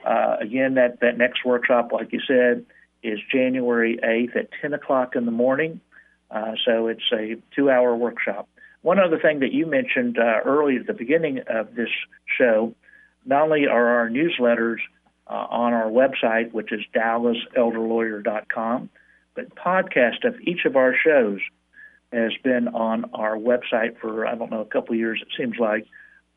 Uh, 0.04 0.36
again, 0.40 0.74
that 0.74 1.00
that 1.00 1.16
next 1.16 1.44
workshop, 1.44 1.92
like 1.92 2.12
you 2.12 2.20
said, 2.26 2.64
is 3.02 3.18
January 3.30 3.98
8th 4.02 4.36
at 4.36 4.48
10 4.60 4.74
o'clock 4.74 5.16
in 5.16 5.24
the 5.24 5.32
morning. 5.32 5.80
Uh, 6.30 6.52
so 6.64 6.86
it's 6.86 7.02
a 7.12 7.36
two-hour 7.54 7.94
workshop. 7.96 8.48
One 8.82 8.98
other 8.98 9.18
thing 9.18 9.40
that 9.40 9.52
you 9.52 9.66
mentioned 9.66 10.18
uh, 10.18 10.40
early 10.44 10.76
at 10.76 10.86
the 10.86 10.94
beginning 10.94 11.40
of 11.46 11.74
this 11.74 11.90
show, 12.38 12.74
not 13.24 13.42
only 13.42 13.66
are 13.66 13.86
our 13.98 14.08
newsletters 14.08 14.78
uh, 15.28 15.34
on 15.34 15.72
our 15.72 15.88
website, 15.90 16.52
which 16.52 16.72
is 16.72 16.80
dallaselderlawyer.com, 16.94 18.90
but 19.34 19.54
podcast 19.54 20.24
of 20.24 20.40
each 20.40 20.64
of 20.64 20.76
our 20.76 20.94
shows 20.96 21.40
has 22.12 22.32
been 22.42 22.68
on 22.68 23.06
our 23.14 23.36
website 23.36 23.98
for 24.00 24.26
I 24.26 24.34
don't 24.34 24.50
know 24.50 24.60
a 24.60 24.66
couple 24.66 24.94
of 24.94 24.98
years. 24.98 25.22
It 25.22 25.28
seems 25.36 25.58
like 25.58 25.86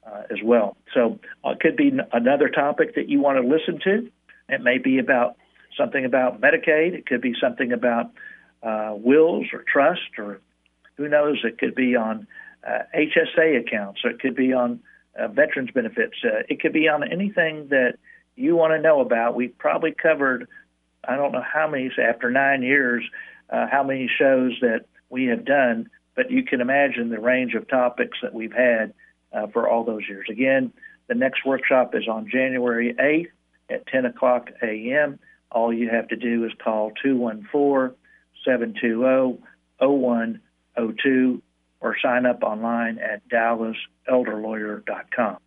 uh, 0.06 0.24
as 0.30 0.38
well. 0.44 0.78
So 0.94 1.20
uh, 1.44 1.52
it 1.52 1.60
could 1.60 1.76
be 1.76 1.88
n- 1.88 2.08
another 2.14 2.50
topic 2.50 2.96
that 2.96 3.10
you 3.10 3.20
want 3.20 3.42
to 3.42 3.48
listen 3.48 3.80
to. 3.84 4.12
It 4.50 4.62
may 4.62 4.78
be 4.78 5.00
about 5.00 5.36
something 5.78 6.06
about 6.06 6.40
Medicaid. 6.42 6.94
It 6.94 7.06
could 7.06 7.22
be 7.22 7.34
something 7.40 7.72
about 7.72 8.12
uh, 8.64 8.94
wills 8.96 9.48
or 9.54 9.64
trust, 9.72 10.18
or 10.18 10.42
who 10.98 11.08
knows? 11.08 11.40
It 11.44 11.58
could 11.58 11.76
be 11.76 11.96
on 11.96 12.28
HSA 12.66 13.58
uh, 13.58 13.60
accounts, 13.60 14.02
or 14.04 14.12
it 14.12 14.20
could 14.20 14.36
be 14.36 14.54
on 14.54 14.80
uh, 15.18 15.28
veterans 15.28 15.72
benefits. 15.74 16.16
Uh, 16.24 16.44
it 16.50 16.60
could 16.62 16.74
be 16.74 16.88
on 16.88 17.10
anything 17.10 17.68
that 17.70 17.98
you 18.36 18.56
want 18.56 18.74
to 18.74 18.82
know 18.82 19.02
about. 19.02 19.36
We've 19.36 19.58
probably 19.58 19.92
covered 19.92 20.48
I 21.08 21.18
don't 21.18 21.32
know 21.32 21.44
how 21.44 21.70
many 21.70 21.92
after 22.00 22.32
nine 22.32 22.64
years, 22.64 23.04
how 23.50 23.84
many 23.84 24.10
shows 24.18 24.58
that 24.62 24.86
we 25.12 25.26
have 25.26 25.46
done, 25.46 25.88
but 26.16 26.32
you 26.32 26.42
can 26.42 26.62
imagine 26.62 27.10
the 27.10 27.20
range 27.20 27.54
of 27.54 27.68
topics 27.68 28.18
that 28.24 28.34
we've 28.34 28.52
had 28.52 28.92
uh, 29.36 29.48
for 29.48 29.68
all 29.70 29.84
those 29.84 30.04
years. 30.08 30.28
Again, 30.30 30.72
the 31.08 31.16
next 31.16 31.46
workshop 31.46 31.94
is 31.94 32.08
on 32.08 32.30
January 32.32 32.94
8th 32.94 33.28
at 33.70 33.86
10 33.88 34.06
o'clock 34.06 34.50
a.m. 34.62 35.20
All 35.52 35.74
you 35.74 35.90
have 35.90 36.08
to 36.10 36.16
do 36.16 36.46
is 36.46 36.52
call 36.64 36.92
214 37.04 37.98
720 38.44 39.42
0102 39.80 41.42
or 41.82 41.98
sign 42.02 42.26
up 42.26 42.42
online 42.44 42.98
at 43.00 43.28
dallaselderlawyer.com. 43.30 45.38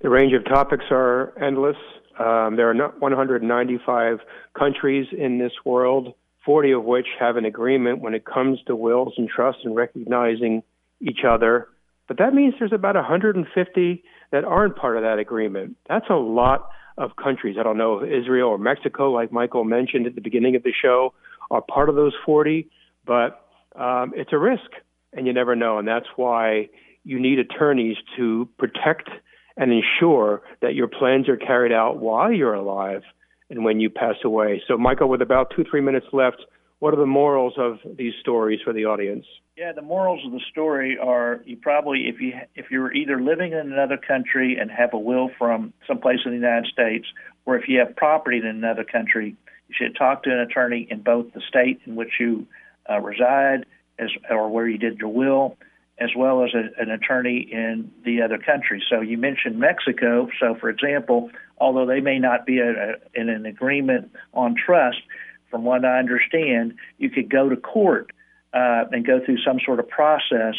The 0.00 0.08
range 0.08 0.32
of 0.32 0.44
topics 0.44 0.86
are 0.90 1.32
endless. 1.40 1.76
Um, 2.18 2.56
there 2.56 2.68
are 2.68 2.74
not 2.74 3.00
195 3.00 4.18
countries 4.58 5.06
in 5.16 5.38
this 5.38 5.52
world, 5.64 6.14
40 6.44 6.72
of 6.72 6.82
which 6.84 7.06
have 7.18 7.36
an 7.36 7.44
agreement 7.44 8.00
when 8.00 8.14
it 8.14 8.24
comes 8.24 8.58
to 8.66 8.74
wills 8.74 9.14
and 9.16 9.28
trusts 9.28 9.62
and 9.64 9.76
recognizing 9.76 10.64
each 11.00 11.20
other. 11.28 11.68
But 12.08 12.18
that 12.18 12.34
means 12.34 12.54
there's 12.58 12.72
about 12.72 12.96
150 12.96 14.04
that 14.32 14.44
aren't 14.44 14.76
part 14.76 14.96
of 14.96 15.02
that 15.02 15.18
agreement. 15.18 15.76
That's 15.88 16.06
a 16.10 16.14
lot 16.14 16.70
of 16.96 17.16
countries. 17.22 17.56
I 17.60 17.62
don't 17.62 17.78
know 17.78 18.00
if 18.00 18.10
Israel 18.10 18.48
or 18.48 18.58
Mexico, 18.58 19.12
like 19.12 19.30
Michael 19.30 19.64
mentioned 19.64 20.06
at 20.06 20.14
the 20.14 20.20
beginning 20.20 20.56
of 20.56 20.62
the 20.62 20.72
show, 20.72 21.14
are 21.50 21.62
part 21.62 21.88
of 21.88 21.94
those 21.94 22.14
40, 22.26 22.68
but 23.06 23.44
um, 23.76 24.12
it's 24.16 24.32
a 24.32 24.38
risk, 24.38 24.70
and 25.12 25.26
you 25.26 25.32
never 25.32 25.54
know. 25.54 25.78
And 25.78 25.86
that's 25.86 26.06
why 26.16 26.68
you 27.04 27.20
need 27.20 27.38
attorneys 27.38 27.96
to 28.16 28.48
protect 28.58 29.10
and 29.56 29.72
ensure 29.72 30.42
that 30.60 30.74
your 30.74 30.88
plans 30.88 31.28
are 31.28 31.36
carried 31.36 31.72
out 31.72 31.98
while 31.98 32.32
you're 32.32 32.54
alive 32.54 33.02
and 33.50 33.64
when 33.64 33.80
you 33.80 33.90
pass 33.90 34.16
away. 34.24 34.62
So, 34.68 34.76
Michael, 34.76 35.08
with 35.08 35.22
about 35.22 35.52
two, 35.54 35.64
three 35.68 35.80
minutes 35.80 36.06
left, 36.12 36.38
what 36.80 36.94
are 36.94 36.98
the 36.98 37.06
morals 37.06 37.54
of 37.56 37.78
these 37.96 38.14
stories 38.20 38.60
for 38.64 38.72
the 38.72 38.84
audience? 38.84 39.26
Yeah, 39.56 39.72
the 39.72 39.82
morals 39.82 40.24
of 40.24 40.32
the 40.32 40.40
story 40.50 40.96
are 40.96 41.42
you 41.44 41.56
probably 41.56 42.08
if 42.08 42.20
you 42.20 42.34
if 42.54 42.70
you're 42.70 42.92
either 42.92 43.20
living 43.20 43.52
in 43.52 43.72
another 43.72 43.96
country 43.96 44.56
and 44.60 44.70
have 44.70 44.94
a 44.94 44.98
will 44.98 45.30
from 45.36 45.72
someplace 45.86 46.20
in 46.24 46.30
the 46.30 46.36
United 46.36 46.66
States, 46.66 47.06
or 47.44 47.56
if 47.56 47.68
you 47.68 47.80
have 47.80 47.96
property 47.96 48.38
in 48.38 48.46
another 48.46 48.84
country, 48.84 49.34
you 49.68 49.74
should 49.76 49.96
talk 49.96 50.22
to 50.22 50.30
an 50.30 50.38
attorney 50.38 50.86
in 50.88 51.00
both 51.00 51.32
the 51.32 51.40
state 51.48 51.80
in 51.86 51.96
which 51.96 52.12
you 52.20 52.46
uh, 52.88 53.00
reside 53.00 53.66
as 53.98 54.10
or 54.30 54.48
where 54.48 54.68
you 54.68 54.78
did 54.78 54.98
your 54.98 55.08
will, 55.08 55.56
as 55.98 56.10
well 56.16 56.44
as 56.44 56.50
a, 56.54 56.80
an 56.80 56.90
attorney 56.90 57.40
in 57.50 57.90
the 58.04 58.22
other 58.22 58.38
country. 58.38 58.80
So 58.88 59.00
you 59.00 59.18
mentioned 59.18 59.58
Mexico. 59.58 60.28
So, 60.38 60.54
for 60.54 60.68
example, 60.68 61.30
although 61.58 61.86
they 61.86 62.00
may 62.00 62.20
not 62.20 62.46
be 62.46 62.60
a, 62.60 62.70
a, 62.70 62.94
in 63.14 63.28
an 63.28 63.44
agreement 63.44 64.12
on 64.32 64.54
trust, 64.54 64.98
from 65.50 65.64
what 65.64 65.84
I 65.84 65.98
understand, 65.98 66.74
you 66.98 67.10
could 67.10 67.30
go 67.30 67.48
to 67.48 67.56
court 67.56 68.10
uh, 68.52 68.84
and 68.92 69.06
go 69.06 69.20
through 69.24 69.38
some 69.44 69.58
sort 69.64 69.80
of 69.80 69.88
process 69.88 70.54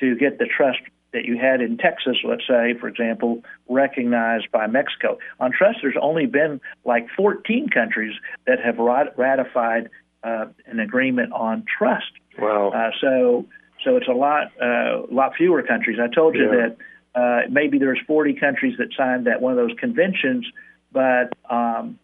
to 0.00 0.16
get 0.16 0.38
the 0.38 0.46
trust 0.46 0.78
that 1.12 1.24
you 1.24 1.38
had 1.38 1.60
in 1.60 1.78
Texas, 1.78 2.16
let's 2.24 2.42
say, 2.46 2.74
for 2.78 2.88
example, 2.88 3.42
recognized 3.68 4.50
by 4.50 4.66
Mexico. 4.66 5.18
On 5.38 5.52
trust, 5.52 5.78
there's 5.80 5.96
only 6.00 6.26
been 6.26 6.60
like 6.84 7.06
14 7.16 7.68
countries 7.68 8.12
that 8.46 8.58
have 8.60 8.78
ratified 8.78 9.90
uh, 10.24 10.46
an 10.66 10.80
agreement 10.80 11.32
on 11.32 11.64
trust. 11.78 12.10
Wow. 12.36 12.70
Uh, 12.70 12.90
so, 13.00 13.46
so 13.84 13.96
it's 13.96 14.08
a 14.08 14.12
lot, 14.12 14.50
uh, 14.60 15.02
lot 15.10 15.36
fewer 15.36 15.62
countries. 15.62 15.98
I 16.02 16.12
told 16.12 16.34
you 16.34 16.50
yeah. 16.50 16.68
that 16.68 16.76
uh, 17.14 17.48
maybe 17.48 17.78
there's 17.78 18.00
40 18.06 18.34
countries 18.34 18.74
that 18.78 18.88
signed 18.96 19.26
that 19.26 19.40
one 19.40 19.52
of 19.52 19.56
those 19.56 19.78
conventions, 19.78 20.46
but 20.90 21.32
um, 21.48 21.98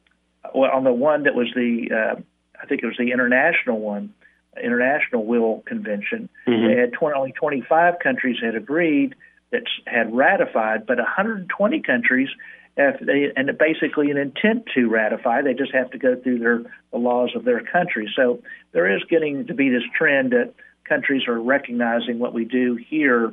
well, 0.54 0.70
on 0.70 0.84
the 0.84 0.92
one 0.92 1.24
that 1.24 1.34
was 1.34 1.48
the, 1.54 1.88
uh, 1.90 2.20
I 2.60 2.66
think 2.66 2.82
it 2.82 2.86
was 2.86 2.96
the 2.98 3.12
international 3.12 3.80
one, 3.80 4.14
International 4.62 5.24
Will 5.24 5.62
Convention. 5.66 6.28
Mm-hmm. 6.46 6.66
They 6.66 6.80
had 6.80 6.92
20, 6.92 7.16
only 7.16 7.32
25 7.32 7.94
countries 8.02 8.36
had 8.42 8.54
agreed 8.54 9.14
that 9.52 9.62
had 9.86 10.14
ratified, 10.14 10.86
but 10.86 10.98
120 10.98 11.80
countries 11.82 12.28
have 12.76 13.04
they, 13.04 13.32
and 13.36 13.50
basically 13.58 14.10
an 14.10 14.16
intent 14.16 14.66
to 14.74 14.88
ratify. 14.88 15.42
They 15.42 15.54
just 15.54 15.74
have 15.74 15.90
to 15.90 15.98
go 15.98 16.16
through 16.16 16.38
their 16.38 16.62
the 16.92 16.98
laws 16.98 17.30
of 17.34 17.44
their 17.44 17.60
country. 17.60 18.10
So 18.14 18.42
there 18.72 18.94
is 18.94 19.02
getting 19.08 19.46
to 19.46 19.54
be 19.54 19.68
this 19.68 19.82
trend 19.96 20.32
that 20.32 20.54
countries 20.84 21.26
are 21.28 21.40
recognizing 21.40 22.18
what 22.18 22.32
we 22.32 22.44
do 22.44 22.76
here 22.76 23.32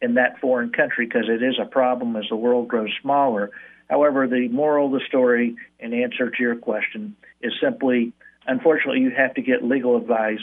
in 0.00 0.14
that 0.14 0.38
foreign 0.40 0.70
country 0.70 1.06
because 1.06 1.28
it 1.28 1.42
is 1.42 1.58
a 1.60 1.64
problem 1.64 2.16
as 2.16 2.24
the 2.28 2.36
world 2.36 2.68
grows 2.68 2.90
smaller. 3.02 3.50
However, 3.88 4.26
the 4.26 4.48
moral 4.48 4.86
of 4.86 4.92
the 4.92 5.06
story, 5.06 5.56
and 5.80 5.94
answer 5.94 6.30
to 6.30 6.42
your 6.42 6.56
question, 6.56 7.16
is 7.40 7.52
simply 7.60 8.12
unfortunately, 8.48 9.00
you 9.00 9.10
have 9.10 9.34
to 9.34 9.42
get 9.42 9.62
legal 9.62 9.96
advice 9.96 10.42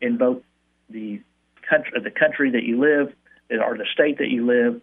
in 0.00 0.16
both 0.16 0.42
the 0.90 1.20
country, 1.68 2.00
the 2.02 2.10
country 2.10 2.50
that 2.50 2.64
you 2.64 2.80
live, 2.80 3.12
or 3.50 3.76
the 3.76 3.86
state 3.92 4.18
that 4.18 4.28
you 4.28 4.46
live, 4.46 4.80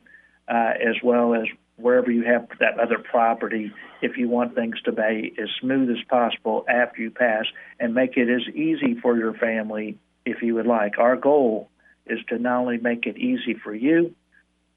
uh, 0.47 0.73
as 0.79 0.95
well 1.03 1.33
as 1.33 1.47
wherever 1.75 2.11
you 2.11 2.23
have 2.23 2.47
that 2.59 2.79
other 2.79 2.99
property. 2.99 3.71
If 4.01 4.17
you 4.17 4.29
want 4.29 4.55
things 4.55 4.79
to 4.83 4.91
be 4.91 5.33
as 5.41 5.49
smooth 5.59 5.89
as 5.89 6.03
possible 6.07 6.65
after 6.69 7.01
you 7.01 7.11
pass, 7.11 7.45
and 7.79 7.93
make 7.93 8.15
it 8.15 8.29
as 8.29 8.47
easy 8.55 8.95
for 9.01 9.17
your 9.17 9.33
family, 9.33 9.97
if 10.25 10.41
you 10.41 10.55
would 10.55 10.67
like. 10.67 10.97
Our 10.97 11.15
goal 11.15 11.69
is 12.05 12.19
to 12.29 12.37
not 12.37 12.61
only 12.61 12.77
make 12.77 13.05
it 13.05 13.17
easy 13.17 13.55
for 13.55 13.73
you, 13.73 14.15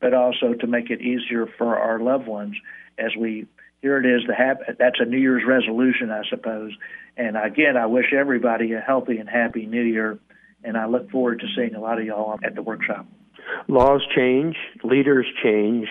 but 0.00 0.14
also 0.14 0.54
to 0.54 0.66
make 0.66 0.90
it 0.90 1.00
easier 1.00 1.46
for 1.58 1.78
our 1.78 2.00
loved 2.00 2.26
ones 2.26 2.56
as 2.98 3.10
we 3.18 3.46
here 3.82 3.98
it 3.98 4.06
is. 4.06 4.22
The 4.26 4.74
that's 4.78 5.00
a 5.00 5.04
New 5.04 5.18
Year's 5.18 5.42
resolution, 5.46 6.10
I 6.10 6.22
suppose. 6.30 6.72
And 7.16 7.36
again, 7.36 7.76
I 7.76 7.86
wish 7.86 8.06
everybody 8.16 8.72
a 8.72 8.80
healthy 8.80 9.18
and 9.18 9.28
happy 9.28 9.66
New 9.66 9.82
Year. 9.82 10.18
And 10.64 10.76
I 10.78 10.86
look 10.86 11.10
forward 11.10 11.40
to 11.40 11.46
seeing 11.56 11.74
a 11.74 11.80
lot 11.80 11.98
of 11.98 12.06
y'all 12.06 12.38
at 12.44 12.54
the 12.54 12.62
workshop. 12.62 13.04
Laws 13.66 14.02
change, 14.16 14.54
leaders 14.84 15.26
change, 15.42 15.88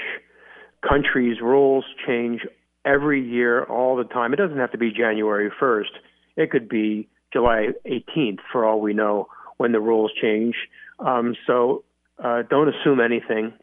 countries' 0.87 1.41
rules 1.41 1.83
change 2.07 2.41
every 2.85 3.21
year, 3.21 3.63
all 3.63 3.97
the 3.97 4.05
time. 4.05 4.33
It 4.33 4.37
doesn't 4.37 4.57
have 4.57 4.71
to 4.71 4.77
be 4.77 4.91
January 4.91 5.51
1st. 5.61 5.91
It 6.37 6.49
could 6.49 6.69
be 6.69 7.09
July 7.33 7.67
18th, 7.85 8.39
for 8.51 8.65
all 8.65 8.79
we 8.79 8.93
know, 8.93 9.27
when 9.57 9.73
the 9.73 9.81
rules 9.81 10.11
change. 10.19 10.55
Um, 10.99 11.35
so 11.45 11.83
uh, 12.23 12.43
don't 12.49 12.69
assume 12.69 13.01
anything. 13.01 13.53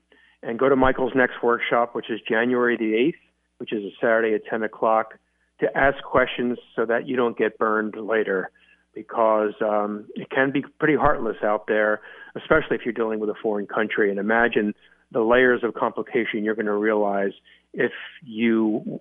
And 0.43 0.59
go 0.59 0.69
to 0.69 0.77
Michael's 0.77 1.13
next 1.17 1.43
workshop, 1.43 1.95
which 1.95 2.11
is 2.11 2.21
January 2.29 2.77
the 2.77 2.93
8th 2.93 3.28
which 3.59 3.73
is 3.73 3.85
a 3.85 3.91
Saturday 4.01 4.35
at 4.35 4.43
10 4.49 4.63
o'clock, 4.63 5.15
to 5.61 5.67
ask 5.77 6.03
questions 6.05 6.59
so 6.77 6.87
that 6.87 7.07
you 7.07 7.17
don't 7.17 7.37
get 7.37 7.59
burned 7.59 7.95
later 7.97 8.51
because 8.95 9.53
um, 9.61 10.07
it 10.15 10.31
can 10.31 10.51
be 10.51 10.63
pretty 10.79 10.97
heartless 10.97 11.37
out 11.45 11.67
there, 11.69 12.01
especially 12.37 12.77
if 12.77 12.83
you're 12.85 12.93
dealing 12.93 13.21
with 13.21 13.31
a 13.31 13.35
foreign 13.43 13.67
country. 13.67 14.11
And 14.11 14.19
imagine 14.19 14.75
the 15.13 15.21
layers 15.21 15.63
of 15.63 15.75
complication 15.75 16.45
you're 16.45 16.55
going 16.55 16.67
to 16.67 16.73
realize 16.73 17.33
if 17.73 17.93
you 18.25 19.01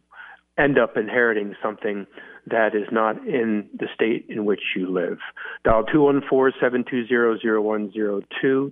end 0.57 0.79
up 0.79 0.97
inheriting 0.97 1.55
something 1.61 2.07
that 2.47 2.75
is 2.75 2.87
not 2.91 3.17
in 3.27 3.69
the 3.77 3.87
state 3.93 4.25
in 4.29 4.45
which 4.45 4.61
you 4.75 4.91
live. 4.91 5.19
Dial 5.63 5.83
214-720-0102, 5.83 8.71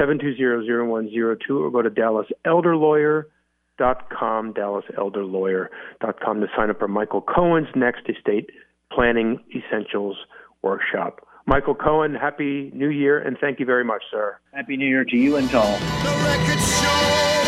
214-720-0102, 0.00 1.50
or 1.50 1.70
go 1.70 1.82
to 1.82 1.90
Dallas 1.90 2.26
Elder 2.44 2.74
Lawyer 2.76 3.28
com, 4.10 4.52
DallasElderLawyer.com 4.54 6.40
to 6.40 6.46
sign 6.56 6.70
up 6.70 6.78
for 6.78 6.88
Michael 6.88 7.22
Cohen's 7.22 7.68
next 7.74 8.08
estate 8.08 8.50
planning 8.92 9.40
essentials 9.54 10.16
workshop. 10.62 11.26
Michael 11.46 11.74
Cohen, 11.74 12.14
Happy 12.14 12.70
New 12.74 12.90
Year, 12.90 13.18
and 13.18 13.38
thank 13.40 13.58
you 13.58 13.64
very 13.64 13.84
much, 13.84 14.02
sir. 14.10 14.38
Happy 14.52 14.76
New 14.76 14.86
Year 14.86 15.04
to 15.04 15.16
you 15.16 15.36
and 15.36 15.48
Tom. 15.48 17.47